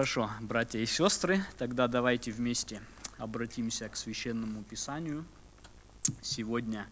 Хорошо, 0.00 0.30
братья 0.40 0.78
и 0.78 0.86
сестры, 0.86 1.44
тогда 1.58 1.86
давайте 1.86 2.32
вместе 2.32 2.80
обратимся 3.18 3.86
к 3.86 3.96
священному 3.96 4.64
писанию. 4.64 5.26
Сегодня 6.22 6.88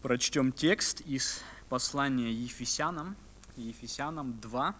прочтем 0.00 0.52
текст 0.52 1.00
из 1.00 1.42
послания 1.68 2.30
Ефесянам, 2.30 3.16
Ефесянам 3.56 4.38
2, 4.38 4.76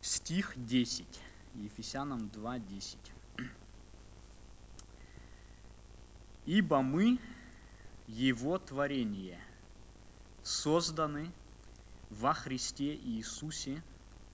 стих 0.00 0.54
10. 0.56 1.06
Ефесянам 1.56 2.30
2, 2.30 2.58
10. 2.60 2.98
«Ибо 6.46 6.80
мы, 6.80 7.18
Его 8.06 8.58
творение, 8.58 9.38
созданы 10.42 11.30
во 12.08 12.32
Христе 12.32 12.94
Иисусе 12.94 13.82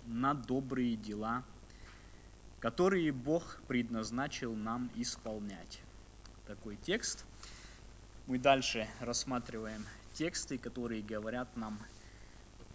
на 0.06 0.34
добрые 0.34 0.96
дела, 0.96 1.44
которые 2.60 3.12
Бог 3.12 3.60
предназначил 3.68 4.54
нам 4.54 4.90
исполнять. 4.94 5.80
Такой 6.46 6.76
текст. 6.76 7.24
Мы 8.26 8.38
дальше 8.38 8.88
рассматриваем 9.00 9.84
тексты, 10.14 10.56
которые 10.58 11.02
говорят 11.02 11.56
нам, 11.56 11.78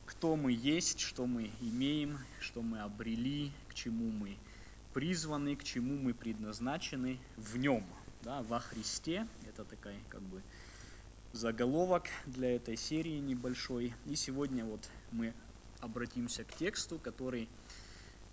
кто 0.05 0.35
мы 0.35 0.51
есть, 0.51 0.99
что 0.99 1.25
мы 1.25 1.51
имеем, 1.61 2.19
что 2.39 2.61
мы 2.61 2.79
обрели, 2.79 3.51
к 3.67 3.73
чему 3.73 4.11
мы 4.11 4.37
призваны, 4.93 5.55
к 5.55 5.63
чему 5.63 5.97
мы 5.97 6.13
предназначены 6.13 7.19
в 7.37 7.57
нем, 7.57 7.85
да, 8.23 8.41
во 8.43 8.59
Христе. 8.59 9.27
Это 9.47 9.63
такая 9.63 9.99
как 10.09 10.21
бы 10.21 10.41
заголовок 11.31 12.07
для 12.25 12.55
этой 12.55 12.75
серии 12.75 13.19
небольшой. 13.19 13.93
И 14.07 14.15
сегодня 14.15 14.65
вот 14.65 14.89
мы 15.11 15.33
обратимся 15.81 16.43
к 16.43 16.53
тексту, 16.53 16.99
который 16.99 17.49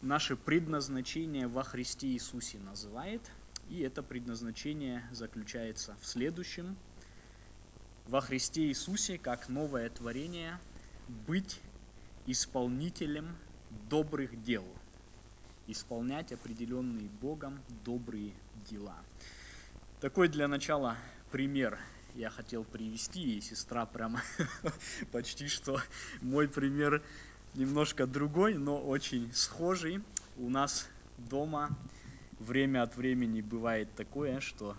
наше 0.03 0.37
предназначение 0.37 1.49
во 1.49 1.63
Христе 1.63 2.09
Иисусе 2.09 2.59
называет. 2.59 3.23
И 3.69 3.81
это 3.81 4.03
предназначение 4.03 5.05
заключается 5.11 5.97
в 6.01 6.07
следующем. 6.07 6.77
Во 8.07 8.21
Христе 8.21 8.69
Иисусе, 8.69 9.19
как 9.19 9.49
новое 9.49 9.91
творение, 9.91 10.61
быть 11.27 11.61
исполнителем 12.27 13.37
добрых 13.89 14.43
дел, 14.43 14.65
исполнять 15.67 16.33
определенные 16.33 17.09
Богом 17.09 17.61
добрые 17.85 18.33
дела. 18.71 18.97
Такой 20.01 20.29
для 20.29 20.47
начала 20.47 20.97
пример 21.33 21.79
я 22.15 22.31
хотел 22.31 22.65
привести, 22.65 23.37
и 23.37 23.41
сестра 23.41 23.85
прямо 23.87 24.23
почти 25.13 25.49
что 25.49 25.81
мой 26.21 26.49
пример 26.49 27.03
немножко 27.57 28.07
другой, 28.07 28.55
но 28.55 28.81
очень 28.81 29.33
схожий. 29.33 30.03
У 30.37 30.51
нас 30.51 30.87
дома 31.17 31.77
время 32.39 32.83
от 32.83 32.97
времени 32.97 33.41
бывает 33.41 33.95
такое, 33.95 34.41
что 34.41 34.77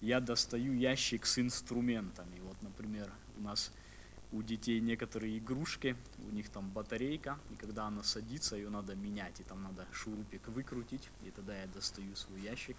я 0.00 0.20
достаю 0.20 0.74
ящик 0.74 1.26
с 1.26 1.38
инструментами. 1.38 2.38
Вот, 2.40 2.60
например, 2.62 3.10
у 3.36 3.40
нас 3.40 3.72
у 4.30 4.42
детей 4.42 4.80
некоторые 4.80 5.38
игрушки, 5.38 5.96
у 6.18 6.30
них 6.30 6.50
там 6.50 6.70
батарейка, 6.70 7.40
и 7.50 7.56
когда 7.56 7.86
она 7.86 8.02
садится, 8.02 8.56
ее 8.56 8.68
надо 8.68 8.94
менять, 8.94 9.40
и 9.40 9.44
там 9.44 9.62
надо 9.62 9.88
шурупик 9.90 10.48
выкрутить, 10.48 11.10
и 11.22 11.30
тогда 11.30 11.58
я 11.58 11.66
достаю 11.66 12.14
свой 12.14 12.42
ящик 12.42 12.76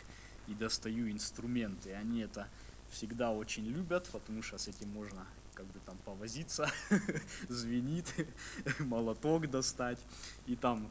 и 0.47 0.53
достаю 0.53 1.11
инструменты. 1.11 1.93
Они 1.93 2.19
это 2.19 2.47
всегда 2.89 3.31
очень 3.31 3.65
любят, 3.65 4.07
потому 4.11 4.43
что 4.43 4.59
с 4.59 4.67
этим 4.67 4.89
можно 4.89 5.27
как 5.59 5.67
бы 5.67 5.79
там 5.81 5.97
повозиться, 6.05 6.71
звенит, 7.49 8.07
молоток 8.79 9.49
достать, 9.49 9.99
и 10.45 10.55
там 10.55 10.89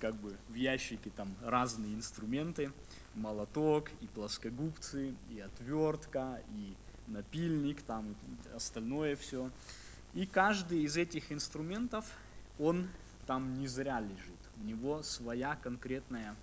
как 0.00 0.14
бы 0.14 0.38
в 0.48 0.54
ящике 0.54 1.10
там 1.10 1.36
разные 1.42 1.92
инструменты, 1.94 2.72
молоток, 3.12 3.90
и 4.00 4.06
плоскогубцы, 4.06 5.14
и 5.28 5.38
отвертка, 5.38 6.42
и 6.48 6.78
напильник, 7.06 7.82
там 7.82 8.12
и 8.12 8.48
остальное 8.54 9.16
все. 9.16 9.50
И 10.14 10.24
каждый 10.24 10.82
из 10.84 10.96
этих 10.96 11.30
инструментов, 11.30 12.06
он 12.56 12.88
там 13.26 13.52
не 13.52 13.66
зря 13.66 14.00
лежит. 14.00 14.40
У 14.56 14.60
него 14.60 15.02
своя 15.02 15.56
конкретная 15.56 16.38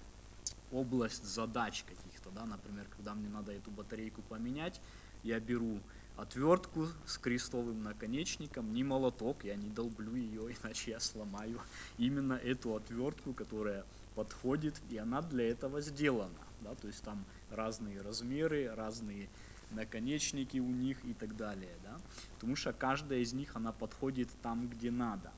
область 0.69 1.23
задач 1.23 1.83
каких-то, 1.85 2.29
да, 2.29 2.45
например, 2.45 2.87
когда 2.95 3.15
мне 3.15 3.29
надо 3.29 3.51
эту 3.51 3.71
батарейку 3.71 4.21
поменять, 4.21 4.79
я 5.23 5.39
беру 5.39 5.81
отвертку 6.17 6.87
с 7.05 7.17
крестовым 7.17 7.83
наконечником, 7.83 8.73
не 8.73 8.83
молоток, 8.83 9.43
я 9.43 9.55
не 9.55 9.69
долблю 9.69 10.15
ее, 10.15 10.55
иначе 10.63 10.91
я 10.91 10.99
сломаю 10.99 11.59
именно 11.97 12.33
эту 12.33 12.75
отвертку, 12.75 13.33
которая 13.33 13.85
подходит, 14.15 14.75
и 14.89 14.97
она 14.97 15.21
для 15.21 15.49
этого 15.49 15.81
сделана. 15.81 16.39
Да? 16.61 16.75
То 16.75 16.87
есть 16.87 17.03
там 17.03 17.23
разные 17.49 18.01
размеры, 18.01 18.71
разные 18.75 19.29
наконечники 19.71 20.57
у 20.57 20.69
них 20.69 21.03
и 21.05 21.13
так 21.13 21.35
далее. 21.35 21.75
Да? 21.83 21.99
Потому 22.35 22.55
что 22.55 22.73
каждая 22.73 23.19
из 23.19 23.33
них, 23.33 23.55
она 23.55 23.71
подходит 23.71 24.29
там, 24.41 24.67
где 24.67 24.91
надо. 24.91 25.31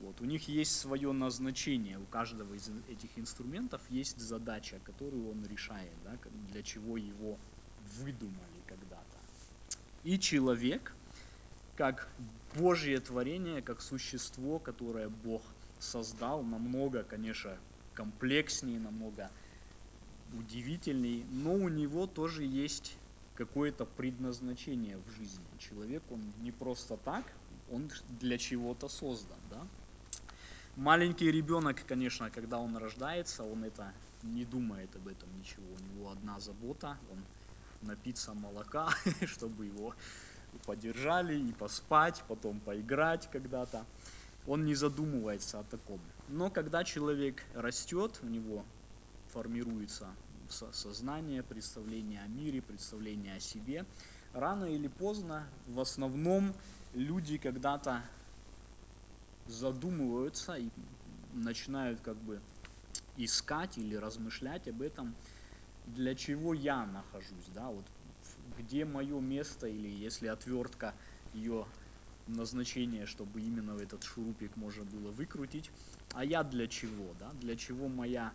Вот. 0.00 0.20
У 0.20 0.24
них 0.24 0.48
есть 0.48 0.78
свое 0.78 1.12
назначение, 1.12 1.98
у 1.98 2.04
каждого 2.06 2.54
из 2.54 2.68
этих 2.88 3.10
инструментов 3.16 3.80
есть 3.88 4.18
задача, 4.18 4.80
которую 4.84 5.30
он 5.30 5.46
решает, 5.46 5.92
да? 6.04 6.18
для 6.50 6.62
чего 6.62 6.96
его 6.96 7.38
выдумали. 7.98 8.51
И 10.04 10.18
человек, 10.18 10.92
как 11.76 12.08
Божье 12.56 12.98
творение, 13.00 13.62
как 13.62 13.80
существо, 13.80 14.58
которое 14.58 15.08
Бог 15.08 15.42
создал, 15.78 16.42
намного, 16.42 17.02
конечно, 17.04 17.56
комплекснее, 17.94 18.80
намного 18.80 19.30
удивительней, 20.32 21.24
но 21.30 21.54
у 21.54 21.68
него 21.68 22.06
тоже 22.06 22.44
есть 22.44 22.96
какое-то 23.34 23.84
предназначение 23.84 24.98
в 24.98 25.10
жизни. 25.10 25.44
Человек, 25.58 26.02
он 26.10 26.20
не 26.40 26.52
просто 26.52 26.96
так, 26.96 27.24
он 27.70 27.90
для 28.20 28.38
чего-то 28.38 28.88
создан, 28.88 29.38
да? 29.50 29.66
Маленький 30.76 31.30
ребенок, 31.30 31.84
конечно, 31.86 32.30
когда 32.30 32.58
он 32.58 32.76
рождается, 32.76 33.44
он 33.44 33.64
это 33.64 33.92
не 34.22 34.44
думает 34.44 34.96
об 34.96 35.06
этом 35.06 35.28
ничего. 35.38 35.66
У 35.74 35.84
него 35.84 36.10
одна 36.10 36.40
забота, 36.40 36.98
он 37.10 37.18
напиться 37.82 38.34
молока, 38.34 38.90
чтобы 39.26 39.66
его 39.66 39.94
подержали 40.66 41.38
и 41.38 41.52
поспать, 41.52 42.24
потом 42.28 42.60
поиграть 42.60 43.30
когда-то. 43.30 43.86
Он 44.44 44.64
не 44.64 44.74
задумывается 44.74 45.60
о 45.60 45.64
таком. 45.64 46.00
Но 46.26 46.50
когда 46.50 46.84
человек 46.84 47.44
растет, 47.52 48.18
у 48.22 48.26
него 48.26 48.66
формируется 49.26 50.16
сознание, 50.48 51.42
представление 51.42 52.22
о 52.22 52.26
мире, 52.26 52.60
представление 52.60 53.36
о 53.36 53.40
себе, 53.40 53.86
рано 54.32 54.64
или 54.66 54.88
поздно, 54.88 55.48
в 55.66 55.80
основном, 55.80 56.54
люди 56.92 57.38
когда-то 57.38 58.02
задумываются 59.46 60.54
и 60.56 60.70
начинают 61.32 62.00
как 62.00 62.16
бы 62.22 62.42
искать 63.16 63.78
или 63.78 63.94
размышлять 63.94 64.68
об 64.68 64.82
этом, 64.82 65.16
для 65.86 66.14
чего 66.14 66.54
я 66.54 66.86
нахожусь, 66.86 67.48
да, 67.48 67.68
вот 67.70 67.90
где 68.38 68.84
мое 68.84 69.20
место, 69.20 69.66
или 69.66 69.88
если 69.88 70.26
отвертка, 70.28 70.94
ее 71.32 71.66
назначение, 72.26 73.06
чтобы 73.06 73.40
именно 73.42 73.76
этот 73.78 74.04
шурупик 74.04 74.56
можно 74.56 74.84
было 74.84 75.10
выкрутить, 75.10 75.72
а 76.14 76.24
я 76.24 76.44
для 76.44 76.68
чего, 76.68 77.14
да, 77.14 77.32
для 77.32 77.56
чего 77.56 77.88
моя 77.88 78.34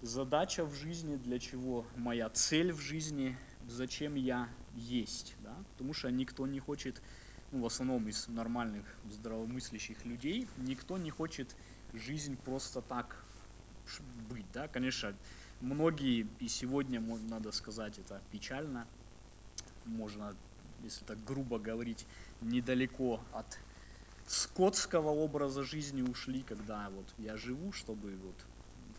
задача 0.00 0.64
в 0.64 0.74
жизни, 0.74 1.16
для 1.16 1.38
чего 1.38 1.86
моя 1.94 2.28
цель 2.30 2.72
в 2.72 2.80
жизни, 2.80 3.38
зачем 3.60 4.14
я 4.14 4.48
есть, 4.72 5.36
да, 5.38 5.64
потому 5.72 5.92
что 5.92 6.10
никто 6.10 6.46
не 6.46 6.58
хочет, 6.58 7.02
ну, 7.50 7.60
в 7.60 7.66
основном 7.66 8.08
из 8.08 8.26
нормальных 8.28 8.98
здравомыслящих 9.04 10.04
людей, 10.04 10.48
никто 10.56 10.98
не 10.98 11.10
хочет 11.10 11.56
жизнь 11.92 12.36
просто 12.36 12.82
так 12.82 13.24
быть, 14.00 14.50
да, 14.52 14.68
конечно, 14.68 15.18
многие, 15.60 16.22
и 16.40 16.48
сегодня, 16.48 17.00
надо 17.00 17.52
сказать, 17.52 17.98
это 17.98 18.22
печально, 18.30 18.88
можно, 19.84 20.36
если 20.78 21.04
так 21.04 21.22
грубо 21.24 21.58
говорить, 21.58 22.06
недалеко 22.40 23.24
от 23.32 23.58
скотского 24.26 25.10
образа 25.10 25.62
жизни 25.62 26.02
ушли, 26.02 26.42
когда 26.42 26.90
вот 26.90 27.12
я 27.16 27.36
живу, 27.36 27.72
чтобы 27.72 28.16
вот 28.16 28.46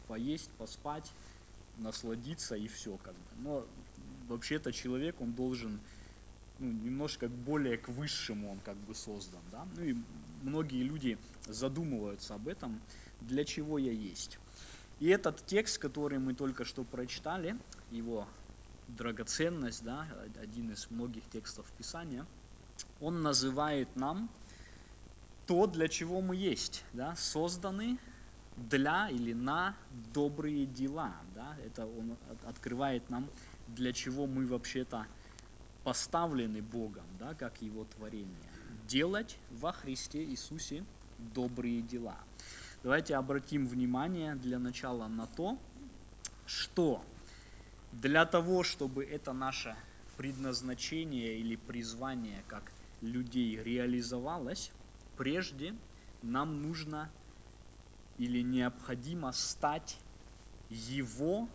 поесть, 0.07 0.51
поспать, 0.57 1.13
насладиться 1.75 2.55
и 2.55 2.67
все 2.67 2.97
как 2.97 3.15
бы. 3.15 3.35
Но 3.35 3.67
вообще-то 4.27 4.71
человек, 4.71 5.21
он 5.21 5.33
должен 5.33 5.81
ну, 6.59 6.71
немножко 6.71 7.27
более 7.27 7.77
к 7.77 7.89
высшему 7.89 8.51
он 8.51 8.59
как 8.59 8.77
бы 8.77 8.93
создан, 8.93 9.49
да. 9.49 9.65
Ну 9.75 9.83
и 9.83 9.93
многие 10.41 10.83
люди 10.83 11.17
задумываются 11.47 12.35
об 12.35 12.47
этом, 12.47 12.81
для 13.19 13.45
чего 13.45 13.77
я 13.79 13.91
есть. 13.91 14.39
И 15.01 15.07
этот 15.07 15.43
текст, 15.47 15.79
который 15.79 16.19
мы 16.19 16.35
только 16.35 16.63
что 16.63 16.83
прочитали, 16.83 17.57
его 17.89 18.27
драгоценность, 18.87 19.83
да, 19.83 20.07
один 20.39 20.71
из 20.71 20.91
многих 20.91 21.27
текстов 21.31 21.65
Писания, 21.75 22.23
он 22.99 23.23
называет 23.23 23.95
нам 23.95 24.29
то, 25.47 25.65
для 25.65 25.87
чего 25.87 26.21
мы 26.21 26.35
есть, 26.35 26.85
да, 26.93 27.15
созданы 27.15 27.97
для 28.55 29.09
или 29.09 29.33
на 29.33 29.75
добрые 30.13 30.67
дела. 30.67 31.15
Да? 31.33 31.57
Это 31.65 31.87
он 31.87 32.15
открывает 32.45 33.09
нам, 33.09 33.27
для 33.69 33.93
чего 33.93 34.27
мы 34.27 34.45
вообще-то 34.45 35.07
поставлены 35.83 36.61
Богом, 36.61 37.05
да, 37.17 37.33
как 37.33 37.59
Его 37.63 37.85
творение. 37.85 38.51
Делать 38.87 39.39
во 39.49 39.71
Христе 39.71 40.23
Иисусе 40.23 40.85
добрые 41.17 41.81
дела. 41.81 42.19
Давайте 42.83 43.15
обратим 43.15 43.67
внимание 43.67 44.33
для 44.33 44.57
начала 44.57 45.07
на 45.07 45.27
то, 45.27 45.59
что 46.47 47.05
для 47.91 48.25
того, 48.25 48.63
чтобы 48.63 49.05
это 49.05 49.33
наше 49.33 49.75
предназначение 50.17 51.37
или 51.37 51.55
призвание 51.55 52.43
как 52.47 52.71
людей 53.01 53.61
реализовалось, 53.61 54.71
прежде 55.15 55.75
нам 56.23 56.63
нужно 56.63 57.11
или 58.17 58.41
необходимо 58.41 59.31
стать 59.31 59.99
Его, 60.69 61.49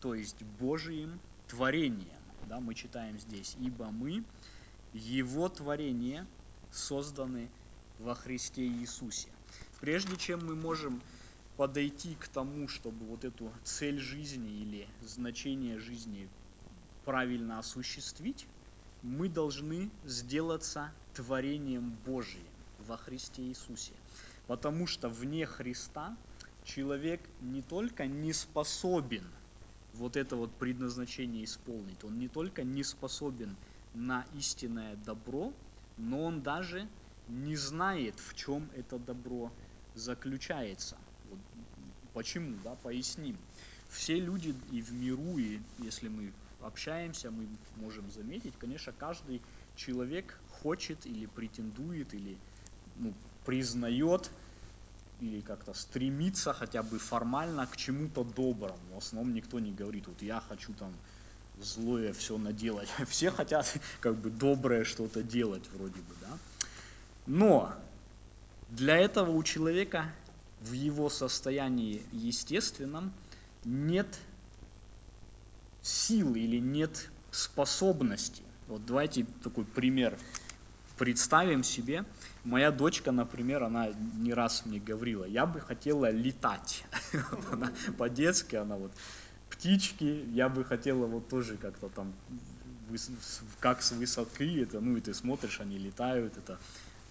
то 0.00 0.16
есть 0.16 0.42
Божиим 0.42 1.20
творением. 1.46 2.22
Да, 2.48 2.58
мы 2.58 2.74
читаем 2.74 3.20
здесь, 3.20 3.54
ибо 3.60 3.92
мы 3.92 4.24
Его 4.92 5.48
творение 5.48 6.26
созданы 6.72 7.52
во 7.98 8.16
Христе 8.16 8.66
Иисусе. 8.66 9.28
Прежде 9.82 10.16
чем 10.16 10.46
мы 10.46 10.54
можем 10.54 11.02
подойти 11.56 12.14
к 12.14 12.28
тому, 12.28 12.68
чтобы 12.68 13.04
вот 13.04 13.24
эту 13.24 13.52
цель 13.64 13.98
жизни 13.98 14.60
или 14.60 14.88
значение 15.00 15.80
жизни 15.80 16.30
правильно 17.04 17.58
осуществить, 17.58 18.46
мы 19.02 19.28
должны 19.28 19.90
сделаться 20.04 20.94
творением 21.14 21.90
Божиим 21.90 22.52
во 22.78 22.96
Христе 22.96 23.42
Иисусе. 23.42 23.94
Потому 24.46 24.86
что 24.86 25.08
вне 25.08 25.46
Христа 25.46 26.16
человек 26.62 27.28
не 27.40 27.60
только 27.60 28.06
не 28.06 28.32
способен 28.32 29.34
вот 29.90 30.16
это 30.16 30.36
вот 30.36 30.60
предназначение 30.60 31.42
исполнить, 31.42 32.04
он 32.04 32.20
не 32.20 32.28
только 32.28 32.62
не 32.62 32.84
способен 32.84 33.58
на 33.94 34.24
истинное 34.32 34.94
добро, 34.94 35.52
но 35.96 36.22
он 36.22 36.40
даже 36.40 36.88
не 37.26 37.56
знает, 37.56 38.20
в 38.20 38.34
чем 38.34 38.70
это 38.76 39.00
добро 39.00 39.52
заключается. 39.94 40.96
Вот 41.24 41.38
почему, 42.12 42.58
да, 42.62 42.74
поясним. 42.74 43.36
Все 43.88 44.18
люди 44.18 44.54
и 44.70 44.80
в 44.80 44.92
миру, 44.92 45.38
и 45.38 45.60
если 45.78 46.08
мы 46.08 46.32
общаемся, 46.60 47.30
мы 47.30 47.48
можем 47.76 48.10
заметить, 48.10 48.54
конечно, 48.58 48.92
каждый 48.92 49.42
человек 49.74 50.40
хочет 50.48 51.06
или 51.06 51.26
претендует, 51.26 52.14
или 52.14 52.38
ну, 52.96 53.14
признает, 53.44 54.30
или 55.20 55.40
как-то 55.40 55.74
стремится 55.74 56.52
хотя 56.52 56.82
бы 56.82 56.98
формально 56.98 57.66
к 57.66 57.76
чему-то 57.76 58.24
доброму. 58.24 58.94
В 58.94 58.98
основном 58.98 59.34
никто 59.34 59.60
не 59.60 59.72
говорит, 59.72 60.06
вот 60.06 60.22
я 60.22 60.40
хочу 60.40 60.72
там 60.74 60.92
злое 61.58 62.12
все 62.12 62.38
наделать. 62.38 62.88
Все 63.08 63.30
хотят 63.30 63.66
как 64.00 64.16
бы 64.16 64.30
доброе 64.30 64.84
что-то 64.84 65.22
делать 65.22 65.68
вроде 65.72 66.00
бы, 66.00 66.14
да. 66.20 66.38
Но 67.26 67.74
для 68.72 68.96
этого 68.96 69.30
у 69.30 69.42
человека 69.42 70.06
в 70.60 70.72
его 70.72 71.10
состоянии 71.10 72.02
естественном 72.10 73.12
нет 73.64 74.18
сил 75.82 76.34
или 76.34 76.58
нет 76.58 77.10
способности. 77.30 78.42
Вот 78.68 78.86
давайте 78.86 79.26
такой 79.44 79.64
пример 79.64 80.18
представим 80.96 81.64
себе. 81.64 82.04
Моя 82.44 82.70
дочка, 82.70 83.12
например, 83.12 83.62
она 83.62 83.88
не 83.88 84.32
раз 84.32 84.64
мне 84.64 84.80
говорила, 84.80 85.24
я 85.24 85.44
бы 85.44 85.60
хотела 85.60 86.10
летать. 86.10 86.84
Она 87.50 87.72
по-детски, 87.98 88.56
она 88.56 88.76
вот 88.76 88.92
птички, 89.50 90.24
я 90.32 90.48
бы 90.48 90.64
хотела 90.64 91.06
вот 91.06 91.28
тоже 91.28 91.56
как-то 91.56 91.88
там, 91.88 92.14
как 93.60 93.82
с 93.82 93.92
высоты, 93.92 94.62
это, 94.62 94.80
ну 94.80 94.96
и 94.96 95.00
ты 95.00 95.12
смотришь, 95.12 95.60
они 95.60 95.76
летают, 95.76 96.36
это 96.36 96.58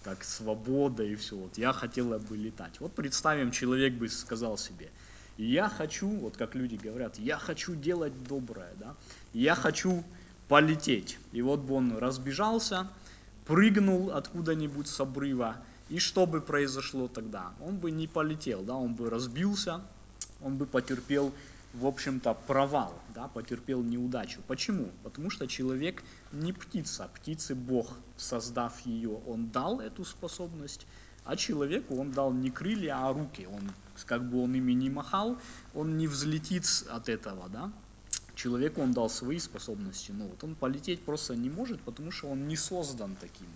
как 0.02 0.24
свобода 0.24 1.02
и 1.02 1.14
все. 1.14 1.36
Вот 1.36 1.58
я 1.58 1.72
хотела 1.72 2.18
бы 2.18 2.36
летать. 2.36 2.80
Вот 2.80 2.92
представим, 2.94 3.50
человек 3.50 3.94
бы 3.94 4.08
сказал 4.08 4.58
себе, 4.58 4.90
я 5.38 5.68
хочу, 5.68 6.08
вот 6.08 6.36
как 6.36 6.54
люди 6.54 6.76
говорят, 6.76 7.18
я 7.18 7.38
хочу 7.38 7.74
делать 7.74 8.12
доброе, 8.24 8.72
да, 8.78 8.94
я 9.32 9.54
хочу 9.54 10.04
полететь. 10.48 11.18
И 11.32 11.42
вот 11.42 11.60
бы 11.60 11.74
он 11.74 11.96
разбежался, 11.96 12.88
прыгнул 13.46 14.10
откуда-нибудь 14.10 14.88
с 14.88 15.00
обрыва, 15.00 15.56
и 15.88 15.98
что 15.98 16.26
бы 16.26 16.40
произошло 16.40 17.08
тогда? 17.08 17.52
Он 17.60 17.76
бы 17.76 17.90
не 17.90 18.06
полетел, 18.06 18.62
да, 18.62 18.74
он 18.76 18.94
бы 18.94 19.10
разбился, 19.10 19.80
он 20.40 20.56
бы 20.56 20.66
потерпел 20.66 21.32
в 21.72 21.86
общем-то, 21.86 22.34
провал, 22.34 22.92
да, 23.14 23.28
потерпел 23.28 23.82
неудачу. 23.82 24.40
Почему? 24.46 24.90
Потому 25.02 25.30
что 25.30 25.46
человек 25.46 26.02
не 26.30 26.52
птица. 26.52 27.08
Птице 27.14 27.54
Бог, 27.54 27.96
создав 28.16 28.78
ее, 28.84 29.20
он 29.26 29.50
дал 29.50 29.80
эту 29.80 30.04
способность, 30.04 30.86
а 31.24 31.36
человеку 31.36 31.96
он 31.96 32.10
дал 32.10 32.32
не 32.32 32.50
крылья, 32.50 33.08
а 33.08 33.12
руки. 33.12 33.46
Он, 33.46 33.70
как 34.06 34.28
бы 34.28 34.42
он 34.42 34.54
ими 34.54 34.72
не 34.72 34.90
махал, 34.90 35.38
он 35.74 35.96
не 35.96 36.06
взлетит 36.06 36.64
от 36.90 37.08
этого, 37.08 37.48
да. 37.48 37.72
Человеку 38.34 38.80
он 38.82 38.92
дал 38.92 39.08
свои 39.08 39.38
способности, 39.38 40.10
но 40.10 40.26
вот 40.26 40.42
он 40.42 40.54
полететь 40.54 41.04
просто 41.04 41.36
не 41.36 41.50
может, 41.50 41.80
потому 41.82 42.10
что 42.10 42.28
он 42.28 42.48
не 42.48 42.56
создан 42.56 43.16
таким. 43.20 43.46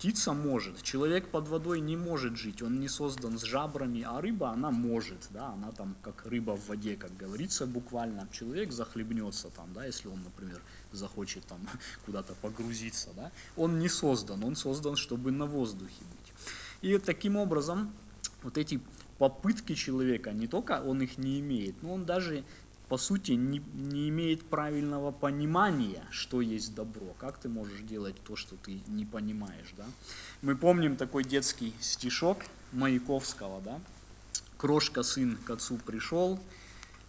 Птица 0.00 0.32
может, 0.32 0.82
человек 0.82 1.28
под 1.28 1.48
водой 1.48 1.78
не 1.80 1.94
может 1.94 2.34
жить, 2.34 2.62
он 2.62 2.80
не 2.80 2.88
создан 2.88 3.38
с 3.38 3.42
жабрами, 3.42 4.00
а 4.00 4.18
рыба, 4.22 4.48
она 4.48 4.70
может, 4.70 5.26
да, 5.28 5.48
она 5.48 5.72
там 5.72 5.94
как 6.00 6.24
рыба 6.24 6.56
в 6.56 6.68
воде, 6.68 6.96
как 6.96 7.14
говорится 7.18 7.66
буквально. 7.66 8.26
Человек 8.32 8.72
захлебнется 8.72 9.50
там, 9.50 9.74
да, 9.74 9.84
если 9.84 10.08
он, 10.08 10.22
например, 10.22 10.62
захочет 10.90 11.44
там 11.44 11.68
куда-то 12.06 12.34
погрузиться, 12.40 13.10
да. 13.14 13.30
Он 13.56 13.78
не 13.78 13.90
создан, 13.90 14.42
он 14.42 14.56
создан, 14.56 14.96
чтобы 14.96 15.32
на 15.32 15.44
воздухе 15.44 16.02
быть. 16.10 16.32
И 16.80 16.96
таким 16.96 17.36
образом 17.36 17.92
вот 18.42 18.56
эти 18.56 18.80
попытки 19.18 19.74
человека, 19.74 20.32
не 20.32 20.46
только 20.46 20.82
он 20.82 21.02
их 21.02 21.18
не 21.18 21.40
имеет, 21.40 21.82
но 21.82 21.92
он 21.92 22.06
даже 22.06 22.42
по 22.90 22.98
сути, 22.98 23.32
не, 23.32 23.62
не 23.74 24.08
имеет 24.08 24.44
правильного 24.44 25.12
понимания, 25.12 26.04
что 26.10 26.40
есть 26.40 26.74
добро. 26.74 27.14
Как 27.20 27.38
ты 27.38 27.48
можешь 27.48 27.82
делать 27.82 28.16
то, 28.24 28.34
что 28.34 28.56
ты 28.56 28.80
не 28.88 29.06
понимаешь, 29.06 29.72
да? 29.76 29.84
Мы 30.42 30.56
помним 30.56 30.96
такой 30.96 31.22
детский 31.22 31.72
стишок 31.78 32.38
Маяковского, 32.72 33.60
да? 33.60 33.80
Крошка 34.58 35.04
сын 35.04 35.38
к 35.46 35.50
отцу 35.50 35.76
пришел 35.76 36.40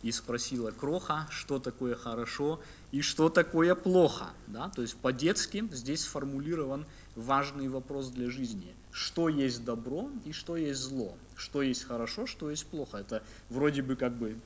и 0.03 0.11
спросила 0.11 0.69
Кроха, 0.69 1.27
что 1.31 1.57
такое 1.57 1.95
хорошо 1.95 2.61
и 2.91 3.01
что 3.01 3.29
такое 3.29 3.73
плохо, 3.73 4.29
да? 4.45 4.69
То 4.69 4.83
есть 4.83 4.95
по-детски 4.97 5.67
здесь 5.71 6.01
сформулирован 6.01 6.85
важный 7.15 7.69
вопрос 7.69 8.09
для 8.09 8.29
жизни. 8.29 8.75
Что 8.91 9.29
есть 9.29 9.65
добро 9.65 10.11
и 10.25 10.31
что 10.31 10.57
есть 10.57 10.79
зло? 10.79 11.17
Что 11.35 11.63
есть 11.63 11.85
хорошо, 11.85 12.27
что 12.27 12.51
есть 12.51 12.67
плохо? 12.67 12.97
Это 12.97 13.23
вроде 13.49 13.81
бы 13.81 13.95
как 13.95 14.15
бы 14.15 14.39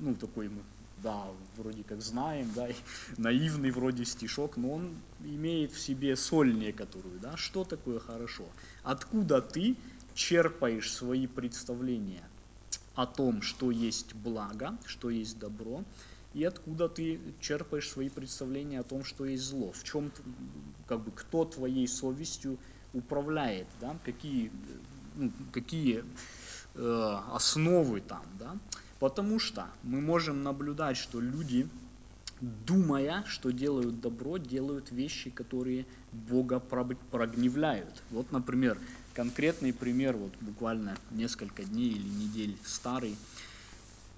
ну, 0.00 0.16
такой 0.16 0.50
да, 1.02 1.26
вроде 1.56 1.82
как 1.84 2.00
знаем, 2.02 2.50
да, 2.54 2.68
наивный 3.16 3.70
вроде 3.70 4.04
стишок, 4.04 4.56
но 4.56 4.72
он 4.72 5.02
имеет 5.18 5.72
в 5.72 5.80
себе 5.80 6.16
соль 6.16 6.54
некоторую, 6.54 7.18
да, 7.20 7.36
что 7.36 7.64
такое 7.64 7.98
хорошо? 7.98 8.44
Откуда 8.82 9.40
ты 9.40 9.76
черпаешь 10.14 10.92
свои 10.92 11.26
представления 11.26 12.28
о 12.94 13.06
том, 13.06 13.42
что 13.42 13.70
есть 13.70 14.14
благо, 14.14 14.78
что 14.86 15.10
есть 15.10 15.38
добро, 15.38 15.84
и 16.32 16.44
откуда 16.44 16.88
ты 16.88 17.34
черпаешь 17.40 17.88
свои 17.88 18.08
представления 18.08 18.80
о 18.80 18.84
том, 18.84 19.04
что 19.04 19.24
есть 19.24 19.42
зло, 19.42 19.72
в 19.72 19.82
чем, 19.82 20.12
как 20.86 21.04
бы, 21.04 21.10
кто 21.12 21.44
твоей 21.44 21.88
совестью 21.88 22.60
управляет, 22.92 23.68
да, 23.80 23.98
какие, 24.04 24.52
ну, 25.14 25.32
какие 25.52 26.04
э, 26.74 27.16
основы 27.32 28.00
там, 28.00 28.24
да, 28.38 28.60
Потому 29.00 29.38
что 29.38 29.66
мы 29.82 30.02
можем 30.02 30.42
наблюдать, 30.42 30.98
что 30.98 31.20
люди, 31.20 31.66
думая, 32.42 33.24
что 33.26 33.50
делают 33.50 34.00
добро, 34.00 34.36
делают 34.36 34.90
вещи, 34.90 35.30
которые 35.30 35.86
Бога 36.12 36.60
прогневляют. 36.60 38.02
Вот, 38.10 38.30
например, 38.30 38.78
конкретный 39.14 39.72
пример, 39.72 40.16
вот 40.18 40.32
буквально 40.42 40.98
несколько 41.10 41.64
дней 41.64 41.88
или 41.88 42.08
недель 42.08 42.56
старый. 42.62 43.16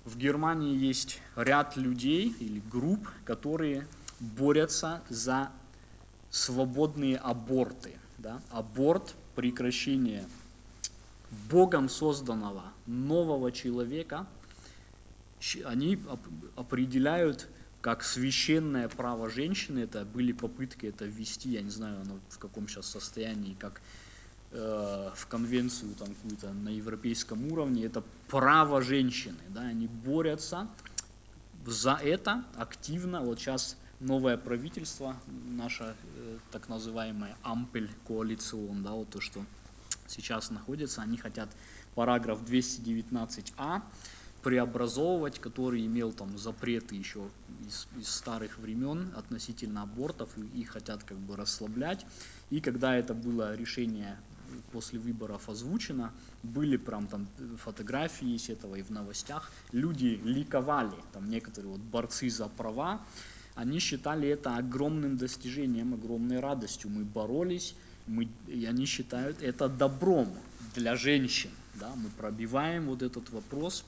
В 0.04 0.18
Германии 0.18 0.76
есть 0.76 1.20
ряд 1.36 1.76
людей 1.76 2.34
или 2.40 2.60
групп, 2.72 3.08
которые 3.24 3.86
борются 4.18 5.00
за 5.08 5.52
свободные 6.30 7.18
аборты. 7.18 7.92
Да? 8.18 8.42
Аборт, 8.50 9.14
прекращение 9.36 10.26
Богом 11.52 11.88
созданного 11.88 12.64
нового 12.86 13.52
человека– 13.52 14.26
они 15.64 15.98
определяют 16.56 17.48
как 17.80 18.04
священное 18.04 18.88
право 18.88 19.28
женщины, 19.28 19.80
это 19.80 20.04
были 20.04 20.32
попытки 20.32 20.86
это 20.86 21.04
ввести, 21.04 21.50
я 21.50 21.62
не 21.62 21.70
знаю, 21.70 22.00
оно 22.02 22.20
в 22.28 22.38
каком 22.38 22.68
сейчас 22.68 22.86
состоянии, 22.86 23.54
как 23.54 23.80
э, 24.52 25.10
в 25.14 25.26
конвенцию 25.26 25.94
там 25.96 26.14
какую-то 26.14 26.52
на 26.52 26.68
европейском 26.68 27.50
уровне, 27.52 27.84
это 27.84 28.04
право 28.28 28.82
женщины, 28.82 29.40
да, 29.48 29.62
они 29.62 29.88
борются 29.88 30.68
за 31.66 31.94
это 31.94 32.44
активно, 32.54 33.20
вот 33.20 33.40
сейчас 33.40 33.76
новое 33.98 34.36
правительство, 34.36 35.16
наша 35.26 35.96
э, 36.16 36.38
так 36.52 36.68
называемая 36.68 37.36
Ампель 37.42 37.90
коалицион, 38.06 38.84
да, 38.84 38.92
вот 38.92 39.10
то, 39.10 39.20
что 39.20 39.44
сейчас 40.06 40.50
находится, 40.50 41.02
они 41.02 41.16
хотят 41.16 41.48
параграф 41.96 42.42
219а 42.42 43.82
преобразовывать, 44.42 45.38
который 45.38 45.86
имел 45.86 46.12
там 46.12 46.36
запреты 46.36 46.96
еще 46.96 47.28
из, 47.66 47.86
из 48.00 48.08
старых 48.08 48.58
времен 48.58 49.12
относительно 49.16 49.82
абортов, 49.82 50.30
и 50.36 50.60
их 50.60 50.70
хотят 50.70 51.04
как 51.04 51.18
бы 51.18 51.36
расслаблять. 51.36 52.04
И 52.50 52.60
когда 52.60 52.96
это 52.96 53.14
было 53.14 53.54
решение 53.54 54.18
после 54.72 54.98
выборов 54.98 55.48
озвучено, 55.48 56.12
были 56.42 56.76
прям 56.76 57.06
там 57.06 57.26
фотографии 57.58 58.34
из 58.34 58.48
этого 58.48 58.74
и 58.76 58.82
в 58.82 58.90
новостях, 58.90 59.50
люди 59.70 60.20
ликовали, 60.24 60.96
там 61.12 61.30
некоторые 61.30 61.72
вот 61.72 61.80
борцы 61.80 62.28
за 62.28 62.48
права, 62.48 63.00
они 63.54 63.78
считали 63.78 64.28
это 64.28 64.56
огромным 64.56 65.16
достижением, 65.16 65.94
огромной 65.94 66.40
радостью. 66.40 66.90
Мы 66.90 67.04
боролись, 67.04 67.74
мы, 68.06 68.28
и 68.46 68.64
они 68.64 68.86
считают 68.86 69.42
это 69.42 69.68
добром 69.68 70.28
для 70.74 70.96
женщин. 70.96 71.50
Да? 71.74 71.92
Мы 71.96 72.08
пробиваем 72.10 72.86
вот 72.86 73.02
этот 73.02 73.30
вопрос, 73.30 73.84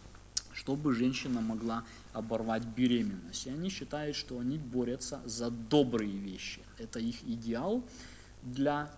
чтобы 0.55 0.95
женщина 0.95 1.41
могла 1.41 1.85
оборвать 2.13 2.65
беременность. 2.65 3.47
И 3.47 3.51
они 3.51 3.69
считают, 3.69 4.17
что 4.17 4.39
они 4.39 4.59
борются 4.59 5.21
за 5.25 5.51
добрые 5.51 6.17
вещи. 6.17 6.63
Это 6.79 7.01
их 7.01 7.23
идеал 7.25 7.85
для, 8.43 8.91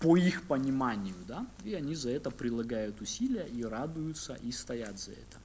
по 0.00 0.16
их 0.16 0.42
пониманию. 0.44 1.16
Да? 1.28 1.46
И 1.64 1.74
они 1.74 1.94
за 1.94 2.10
это 2.10 2.30
прилагают 2.30 3.00
усилия 3.00 3.46
и 3.46 3.62
радуются, 3.62 4.34
и 4.34 4.50
стоят 4.50 4.98
за 4.98 5.12
это. 5.12 5.38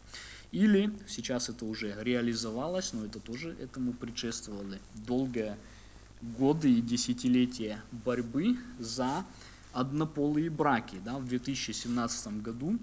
Или 0.51 0.91
сейчас 1.07 1.49
это 1.49 1.65
уже 1.65 1.95
реализовалось, 2.01 2.93
но 2.93 3.05
это 3.05 3.19
тоже 3.19 3.55
этому 3.59 3.93
предшествовали 3.93 4.79
долгие 5.07 5.55
годы 6.21 6.71
и 6.71 6.81
десятилетия 6.81 7.81
борьбы 7.91 8.57
за 8.79 9.25
однополые 9.73 10.49
браки. 10.49 10.99
Да, 11.05 11.19
в 11.19 11.27
2017 11.27 12.41
году 12.41 12.79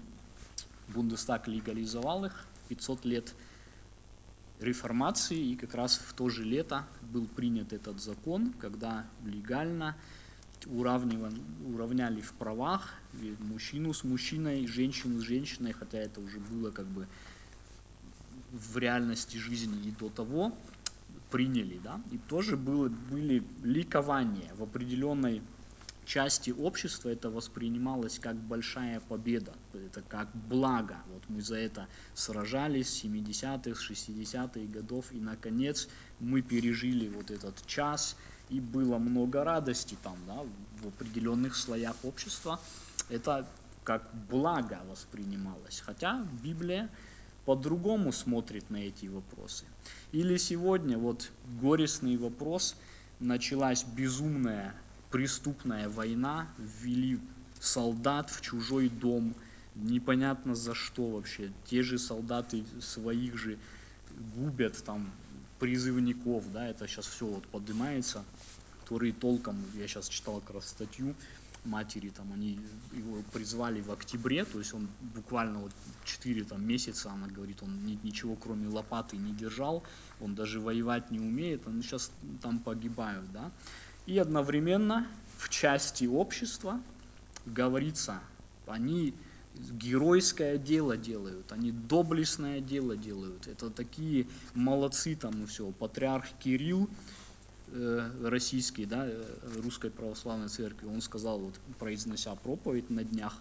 Бундестаг 0.87 1.47
легализовал 1.49 2.25
их, 2.25 2.45
500 2.67 3.05
лет 3.05 3.35
реформации, 4.59 5.51
и 5.51 5.55
как 5.55 5.75
раз 5.75 5.97
в 5.97 6.13
то 6.13 6.29
же 6.29 6.43
лето 6.43 6.87
был 7.01 7.27
принят 7.27 7.73
этот 7.73 7.99
закон, 7.99 8.53
когда 8.53 9.05
легально 9.23 9.95
уравняли 10.65 12.21
в 12.21 12.33
правах 12.33 12.95
мужчину 13.39 13.93
с 13.93 14.03
мужчиной, 14.03 14.65
женщину 14.65 15.19
с 15.19 15.23
женщиной, 15.23 15.73
хотя 15.73 15.99
это 15.99 16.19
уже 16.19 16.39
было 16.39 16.71
как 16.71 16.87
бы 16.87 17.07
в 18.51 18.77
реальности 18.77 19.37
жизни 19.37 19.87
и 19.87 19.91
до 19.91 20.09
того 20.09 20.57
приняли, 21.29 21.79
да, 21.83 22.01
и 22.11 22.17
тоже 22.17 22.57
было, 22.57 22.89
были 22.89 23.43
ликования 23.63 24.53
в 24.55 24.63
определенной 24.63 25.41
части 26.07 26.51
общества 26.51 27.09
это 27.09 27.29
воспринималось 27.29 28.17
как 28.17 28.35
большая 28.35 29.01
победа, 29.01 29.53
это 29.73 30.01
как 30.01 30.29
благо. 30.33 30.97
Вот 31.13 31.23
мы 31.27 31.41
за 31.41 31.57
это 31.57 31.87
сражались 32.15 32.89
с 32.89 33.03
70-х, 33.03 33.71
60-х 33.71 34.59
годов, 34.71 35.11
и 35.11 35.19
наконец 35.19 35.89
мы 36.19 36.41
пережили 36.41 37.09
вот 37.09 37.29
этот 37.29 37.65
час, 37.67 38.15
и 38.49 38.61
было 38.61 38.97
много 38.97 39.43
радости 39.43 39.97
там, 40.01 40.17
да, 40.25 40.43
в 40.81 40.87
определенных 40.87 41.55
слоях 41.55 41.95
общества. 42.03 42.59
Это 43.09 43.45
как 43.83 44.09
благо 44.29 44.79
воспринималось. 44.89 45.81
Хотя 45.85 46.25
Библия 46.41 46.89
по-другому 47.45 48.11
смотрит 48.13 48.69
на 48.69 48.77
эти 48.77 49.07
вопросы. 49.07 49.65
Или 50.13 50.37
сегодня 50.37 50.97
вот 50.97 51.31
горестный 51.61 52.17
вопрос, 52.17 52.75
началась 53.19 53.83
безумная 53.83 54.73
преступная 55.17 55.89
война, 55.89 56.47
ввели 56.59 57.19
солдат 57.59 58.29
в 58.29 58.41
чужой 58.41 58.87
дом, 58.87 59.33
непонятно 59.73 60.53
за 60.53 60.75
что 60.75 61.09
вообще. 61.09 61.51
Те 61.65 61.81
же 61.81 61.97
солдаты 61.97 62.63
своих 62.79 63.35
же 63.35 63.57
губят 64.35 64.83
там 64.83 65.09
призывников, 65.57 66.51
да, 66.53 66.67
это 66.67 66.87
сейчас 66.87 67.07
все 67.07 67.25
вот 67.25 67.47
поднимается, 67.47 68.23
которые 68.81 69.11
толком, 69.11 69.57
я 69.73 69.87
сейчас 69.87 70.07
читал 70.07 70.39
как 70.41 70.57
раз 70.57 70.69
статью, 70.69 71.15
матери, 71.65 72.09
там, 72.09 72.31
они 72.31 72.59
его 72.93 73.23
призвали 73.33 73.81
в 73.81 73.91
октябре, 73.91 74.45
то 74.45 74.59
есть 74.59 74.75
он 74.75 74.87
буквально 75.15 75.61
вот 75.61 75.71
4 76.05 76.43
там, 76.43 76.63
месяца, 76.63 77.09
она 77.09 77.25
говорит, 77.25 77.63
он 77.63 77.85
ни, 77.87 77.97
ничего 78.03 78.35
кроме 78.35 78.67
лопаты 78.67 79.17
не 79.17 79.33
держал, 79.33 79.83
он 80.21 80.35
даже 80.35 80.59
воевать 80.59 81.09
не 81.09 81.19
умеет, 81.19 81.65
они 81.65 81.81
сейчас 81.81 82.11
там 82.43 82.59
погибают, 82.59 83.31
да. 83.31 83.51
И 84.07 84.17
одновременно 84.17 85.07
в 85.37 85.49
части 85.49 86.05
общества 86.05 86.81
говорится, 87.45 88.19
они 88.65 89.13
геройское 89.53 90.57
дело 90.57 90.97
делают, 90.97 91.51
они 91.51 91.71
доблестное 91.71 92.59
дело 92.59 92.97
делают. 92.97 93.47
Это 93.47 93.69
такие 93.69 94.27
молодцы 94.55 95.15
там 95.15 95.43
и 95.43 95.45
все. 95.45 95.71
Патриарх 95.71 96.25
Кирилл, 96.39 96.89
Э, 97.69 98.09
российский, 98.23 98.85
да, 98.85 99.05
э, 99.05 99.25
русской 99.61 99.91
православной 99.91 100.47
церкви, 100.47 100.87
он 100.87 101.01
сказал, 101.01 101.39
вот, 101.39 101.59
произнося 101.77 102.33
проповедь 102.35 102.89
на 102.89 103.03
днях, 103.03 103.37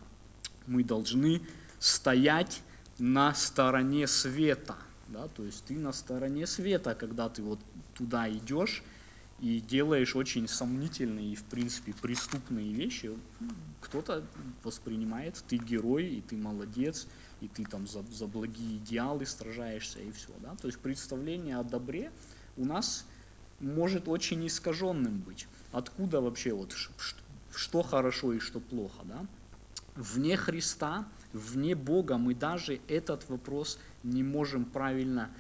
мы 0.67 0.83
должны 0.83 1.43
стоять 1.79 2.61
на 2.99 3.35
стороне 3.35 4.09
света, 4.09 4.75
да, 5.07 5.29
то 5.29 5.45
есть 5.45 5.65
ты 5.67 5.79
на 5.79 5.93
стороне 5.93 6.49
света, 6.49 6.97
когда 6.97 7.29
ты 7.29 7.41
вот 7.43 7.61
туда 7.95 8.29
идешь 8.29 8.83
и 9.39 9.61
делаешь 9.61 10.17
очень 10.17 10.49
сомнительные 10.49 11.33
и, 11.33 11.37
в 11.37 11.45
принципе, 11.45 11.93
преступные 11.93 12.73
вещи, 12.73 13.11
кто-то 13.81 14.25
воспринимает, 14.63 15.43
ты 15.47 15.59
герой, 15.59 16.07
и 16.07 16.21
ты 16.23 16.37
молодец, 16.37 17.07
и 17.41 17.49
ты 17.49 17.65
там 17.65 17.87
за, 17.87 18.03
за 18.03 18.27
благие 18.27 18.79
идеалы 18.79 19.27
сражаешься, 19.27 20.01
и 20.01 20.11
все, 20.13 20.33
да, 20.41 20.55
то 20.57 20.69
есть 20.69 20.79
представление 20.81 21.59
о 21.59 21.65
добре 21.65 22.11
у 22.57 22.65
нас 22.65 23.07
может 23.61 24.09
очень 24.09 24.47
искаженным 24.47 25.21
быть. 25.21 25.47
Откуда 25.73 26.21
вообще 26.21 26.53
вот 26.53 26.75
что 27.55 27.83
хорошо 27.83 28.33
и 28.33 28.39
что 28.39 28.61
плохо, 28.61 29.03
да? 29.05 29.27
Вне 29.95 30.37
Христа, 30.37 31.09
вне 31.33 31.75
Бога 31.75 32.19
мы 32.19 32.35
даже 32.35 32.81
этот 32.87 33.29
вопрос 33.31 33.79
не 34.03 34.23
можем 34.23 34.67
правильно 34.67 35.31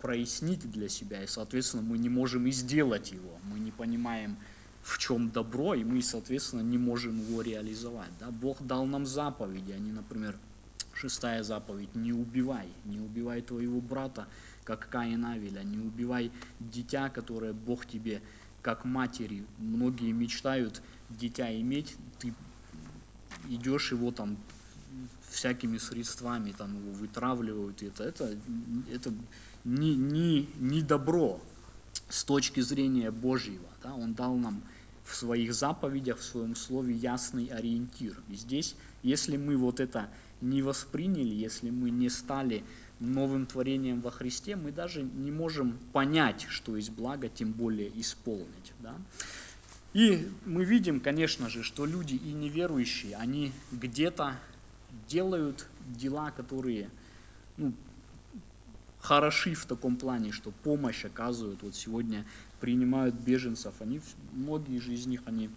прояснить 0.00 0.70
для 0.70 0.88
себя, 0.88 1.22
и, 1.22 1.26
соответственно, 1.26 1.82
мы 1.82 1.98
не 1.98 2.08
можем 2.08 2.46
и 2.46 2.52
сделать 2.52 3.12
его. 3.12 3.38
Мы 3.44 3.58
не 3.58 3.70
понимаем, 3.70 4.36
в 4.82 4.98
чем 4.98 5.30
добро, 5.30 5.74
и 5.74 5.84
мы, 5.84 6.00
соответственно, 6.02 6.60
не 6.60 6.78
можем 6.78 7.20
его 7.20 7.42
реализовать. 7.42 8.10
Да? 8.20 8.30
Бог 8.30 8.62
дал 8.64 8.86
нам 8.86 9.04
заповеди, 9.04 9.72
они, 9.72 9.90
например, 9.90 10.38
шестая 10.94 11.42
заповедь, 11.42 11.94
не 11.94 12.12
убивай, 12.12 12.68
не 12.84 13.00
убивай 13.00 13.42
твоего 13.42 13.80
брата, 13.80 14.28
как 14.64 14.88
Каин 14.88 15.24
Авеля, 15.24 15.62
не 15.62 15.78
убивай 15.78 16.30
дитя, 16.60 17.08
которое 17.08 17.52
Бог 17.52 17.86
тебе, 17.86 18.22
как 18.62 18.84
матери. 18.84 19.44
Многие 19.58 20.12
мечтают 20.12 20.82
дитя 21.10 21.54
иметь, 21.60 21.96
ты 22.18 22.34
идешь 23.48 23.92
его 23.92 24.10
там 24.10 24.36
всякими 25.30 25.78
средствами, 25.78 26.52
там 26.52 26.76
его 26.76 26.92
вытравливают, 26.92 27.82
это, 27.82 28.04
это, 28.04 28.38
это 28.90 29.12
не, 29.66 29.96
не, 29.96 30.48
не 30.58 30.80
добро 30.80 31.40
с 32.08 32.24
точки 32.24 32.60
зрения 32.60 33.10
Божьего. 33.10 33.68
Да? 33.82 33.94
Он 33.94 34.14
дал 34.14 34.36
нам 34.36 34.62
в 35.04 35.14
своих 35.14 35.54
заповедях, 35.54 36.18
в 36.18 36.24
своем 36.24 36.54
слове 36.54 36.94
ясный 36.94 37.46
ориентир. 37.46 38.16
И 38.28 38.36
здесь, 38.36 38.76
если 39.02 39.36
мы 39.36 39.56
вот 39.56 39.80
это 39.80 40.08
не 40.40 40.62
восприняли, 40.62 41.34
если 41.34 41.70
мы 41.70 41.90
не 41.90 42.08
стали 42.08 42.64
новым 43.00 43.46
творением 43.46 44.00
во 44.00 44.10
Христе, 44.10 44.56
мы 44.56 44.70
даже 44.70 45.02
не 45.02 45.32
можем 45.32 45.78
понять, 45.92 46.46
что 46.48 46.76
есть 46.76 46.90
благо, 46.90 47.28
тем 47.28 47.52
более 47.52 47.90
исполнить. 48.00 48.72
Да? 48.80 48.94
И 49.94 50.28
мы 50.44 50.64
видим, 50.64 51.00
конечно 51.00 51.48
же, 51.48 51.62
что 51.62 51.86
люди 51.86 52.14
и 52.14 52.32
неверующие, 52.32 53.16
они 53.16 53.52
где-то 53.72 54.36
делают 55.08 55.66
дела, 55.86 56.30
которые 56.30 56.88
ну, 57.56 57.72
хороши 59.06 59.54
в 59.54 59.66
таком 59.66 59.96
плане, 59.96 60.32
что 60.32 60.50
помощь 60.50 61.04
оказывают. 61.04 61.62
Вот 61.62 61.76
сегодня 61.76 62.26
принимают 62.58 63.14
беженцев, 63.14 63.74
они, 63.80 64.00
многие 64.32 64.80
же 64.80 64.94
из 64.94 65.06
них, 65.06 65.20
они 65.26 65.48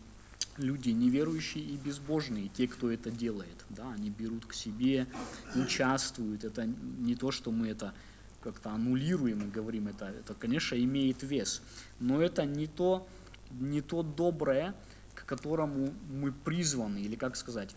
люди 0.57 0.91
неверующие 0.91 1.63
и 1.63 1.75
безбожные, 1.75 2.49
те, 2.49 2.67
кто 2.67 2.91
это 2.91 3.09
делает. 3.09 3.65
Да, 3.69 3.91
они 3.93 4.11
берут 4.11 4.45
к 4.45 4.53
себе, 4.53 5.07
участвуют. 5.55 6.43
Это 6.43 6.67
не 6.67 7.15
то, 7.15 7.31
что 7.31 7.51
мы 7.51 7.69
это 7.69 7.93
как-то 8.41 8.69
аннулируем 8.69 9.41
и 9.41 9.49
говорим, 9.49 9.87
это, 9.87 10.05
это, 10.05 10.35
конечно, 10.35 10.75
имеет 10.75 11.23
вес. 11.23 11.63
Но 11.99 12.21
это 12.21 12.45
не 12.45 12.67
то, 12.67 13.07
не 13.49 13.81
то 13.81 14.03
доброе, 14.03 14.75
к 15.15 15.25
которому 15.25 15.91
мы 16.11 16.31
призваны, 16.31 16.99
или 16.99 17.15
как 17.15 17.35
сказать, 17.35 17.75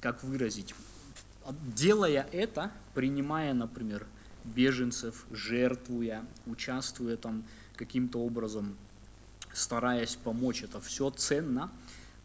как 0.00 0.24
выразить, 0.24 0.74
делая 1.76 2.26
это, 2.32 2.72
принимая, 2.94 3.52
например, 3.52 4.06
беженцев, 4.44 5.26
жертвуя, 5.30 6.24
участвуя 6.46 7.16
там 7.16 7.44
каким-то 7.76 8.20
образом, 8.20 8.76
стараясь 9.52 10.16
помочь, 10.16 10.62
это 10.62 10.80
все 10.80 11.10
ценно, 11.10 11.70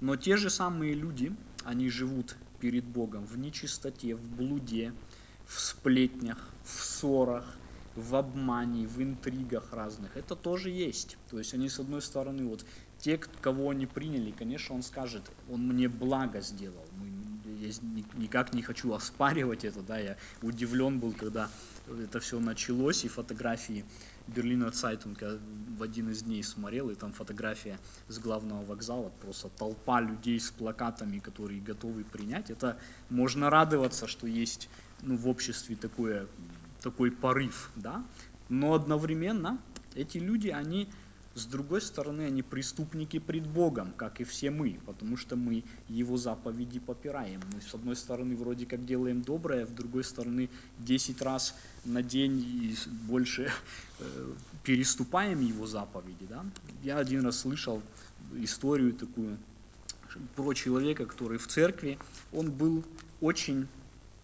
но 0.01 0.15
те 0.15 0.37
же 0.37 0.49
самые 0.49 0.93
люди, 0.93 1.35
они 1.63 1.89
живут 1.89 2.35
перед 2.59 2.83
Богом 2.83 3.25
в 3.25 3.37
нечистоте, 3.37 4.15
в 4.15 4.27
блуде, 4.35 4.93
в 5.45 5.59
сплетнях, 5.59 6.37
в 6.63 6.83
ссорах, 6.83 7.55
в 7.95 8.15
обмане, 8.15 8.87
в 8.87 9.01
интригах 9.01 9.71
разных. 9.71 10.17
Это 10.17 10.35
тоже 10.35 10.69
есть. 10.69 11.17
То 11.29 11.39
есть 11.39 11.53
они, 11.53 11.69
с 11.69 11.79
одной 11.79 12.01
стороны, 12.01 12.45
вот 12.45 12.65
те, 12.99 13.17
кого 13.17 13.69
они 13.69 13.85
приняли, 13.85 14.31
конечно, 14.31 14.75
он 14.75 14.83
скажет, 14.83 15.23
он 15.49 15.67
мне 15.67 15.87
благо 15.87 16.41
сделал. 16.41 16.85
Я 17.45 17.71
никак 18.15 18.53
не 18.53 18.61
хочу 18.61 18.91
оспаривать 18.93 19.63
это, 19.63 19.81
да, 19.81 19.97
я 19.97 20.17
удивлен 20.41 20.99
был, 20.99 21.13
когда 21.13 21.49
это 21.87 22.19
все 22.19 22.39
началось, 22.39 23.05
и 23.05 23.07
фотографии 23.07 23.85
Берлина 24.27 24.71
Цайтунга 24.71 25.39
в 25.77 25.83
один 25.83 26.09
из 26.09 26.23
дней 26.23 26.43
смотрел, 26.43 26.89
и 26.89 26.95
там 26.95 27.13
фотография 27.13 27.79
с 28.07 28.17
главного 28.19 28.65
вокзала, 28.65 29.11
просто 29.21 29.49
толпа 29.49 30.01
людей 30.01 30.39
с 30.39 30.49
плакатами, 30.51 31.19
которые 31.19 31.61
готовы 31.61 32.03
принять. 32.03 32.49
Это 32.49 32.77
можно 33.09 33.49
радоваться, 33.49 34.07
что 34.07 34.27
есть 34.27 34.69
ну, 35.01 35.15
в 35.15 35.27
обществе 35.27 35.75
такое, 35.75 36.27
такой 36.81 37.11
порыв, 37.11 37.71
да, 37.75 38.03
но 38.49 38.73
одновременно 38.73 39.59
эти 39.93 40.17
люди, 40.17 40.49
они 40.49 40.89
с 41.35 41.45
другой 41.45 41.81
стороны, 41.81 42.21
они 42.21 42.41
преступники 42.41 43.19
пред 43.19 43.45
Богом, 43.45 43.91
как 43.97 44.21
и 44.21 44.23
все 44.23 44.51
мы, 44.51 44.79
потому 44.85 45.17
что 45.17 45.35
мы 45.35 45.65
Его 45.89 46.15
заповеди 46.15 46.79
попираем. 46.79 47.41
Мы, 47.53 47.61
с 47.61 47.73
одной 47.73 47.97
стороны, 47.97 48.37
вроде 48.37 48.65
как 48.65 48.85
делаем 48.85 49.21
доброе, 49.21 49.65
а 49.65 49.67
с 49.67 49.71
другой 49.71 50.05
стороны, 50.05 50.49
10 50.79 51.21
раз 51.21 51.53
на 51.83 52.01
день 52.01 52.39
и 52.39 52.75
больше 53.05 53.51
э, 53.99 54.33
переступаем 54.63 55.41
Его 55.41 55.67
заповеди. 55.67 56.25
Да? 56.29 56.45
Я 56.83 56.97
один 56.99 57.25
раз 57.25 57.39
слышал 57.39 57.81
историю 58.33 58.93
такую 58.93 59.37
про 60.37 60.53
человека, 60.53 61.05
который 61.05 61.37
в 61.37 61.47
церкви, 61.47 61.99
он 62.31 62.49
был 62.49 62.85
очень 63.19 63.67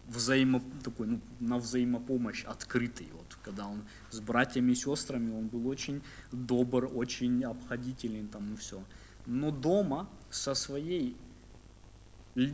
взаимо, 0.08 0.62
такой, 0.82 1.06
ну, 1.06 1.20
на 1.40 1.58
взаимопомощь 1.58 2.44
открытый. 2.44 3.08
Вот, 3.12 3.31
когда 3.42 3.66
он 3.66 3.84
с 4.10 4.20
братьями 4.20 4.72
и 4.72 4.74
сестрами, 4.74 5.32
он 5.32 5.48
был 5.48 5.66
очень 5.68 6.02
добр, 6.30 6.90
очень 6.92 7.44
обходителен 7.44 8.28
там 8.28 8.54
и 8.54 8.56
все. 8.56 8.82
Но 9.26 9.50
дома 9.50 10.08
со 10.30 10.54
своей 10.54 11.16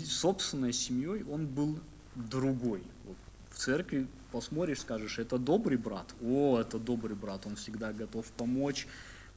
собственной 0.05 0.73
семьей 0.73 1.25
он 1.25 1.47
был 1.47 1.79
другой. 2.15 2.83
Вот, 3.05 3.17
в 3.51 3.59
церкви 3.59 4.09
посмотришь, 4.33 4.81
скажешь, 4.81 5.19
это 5.19 5.39
добрый 5.39 5.79
брат. 5.79 6.15
О, 6.21 6.59
это 6.59 6.79
добрый 6.79 7.17
брат, 7.17 7.47
он 7.47 7.57
всегда 7.57 7.93
готов 7.93 8.31
помочь, 8.33 8.87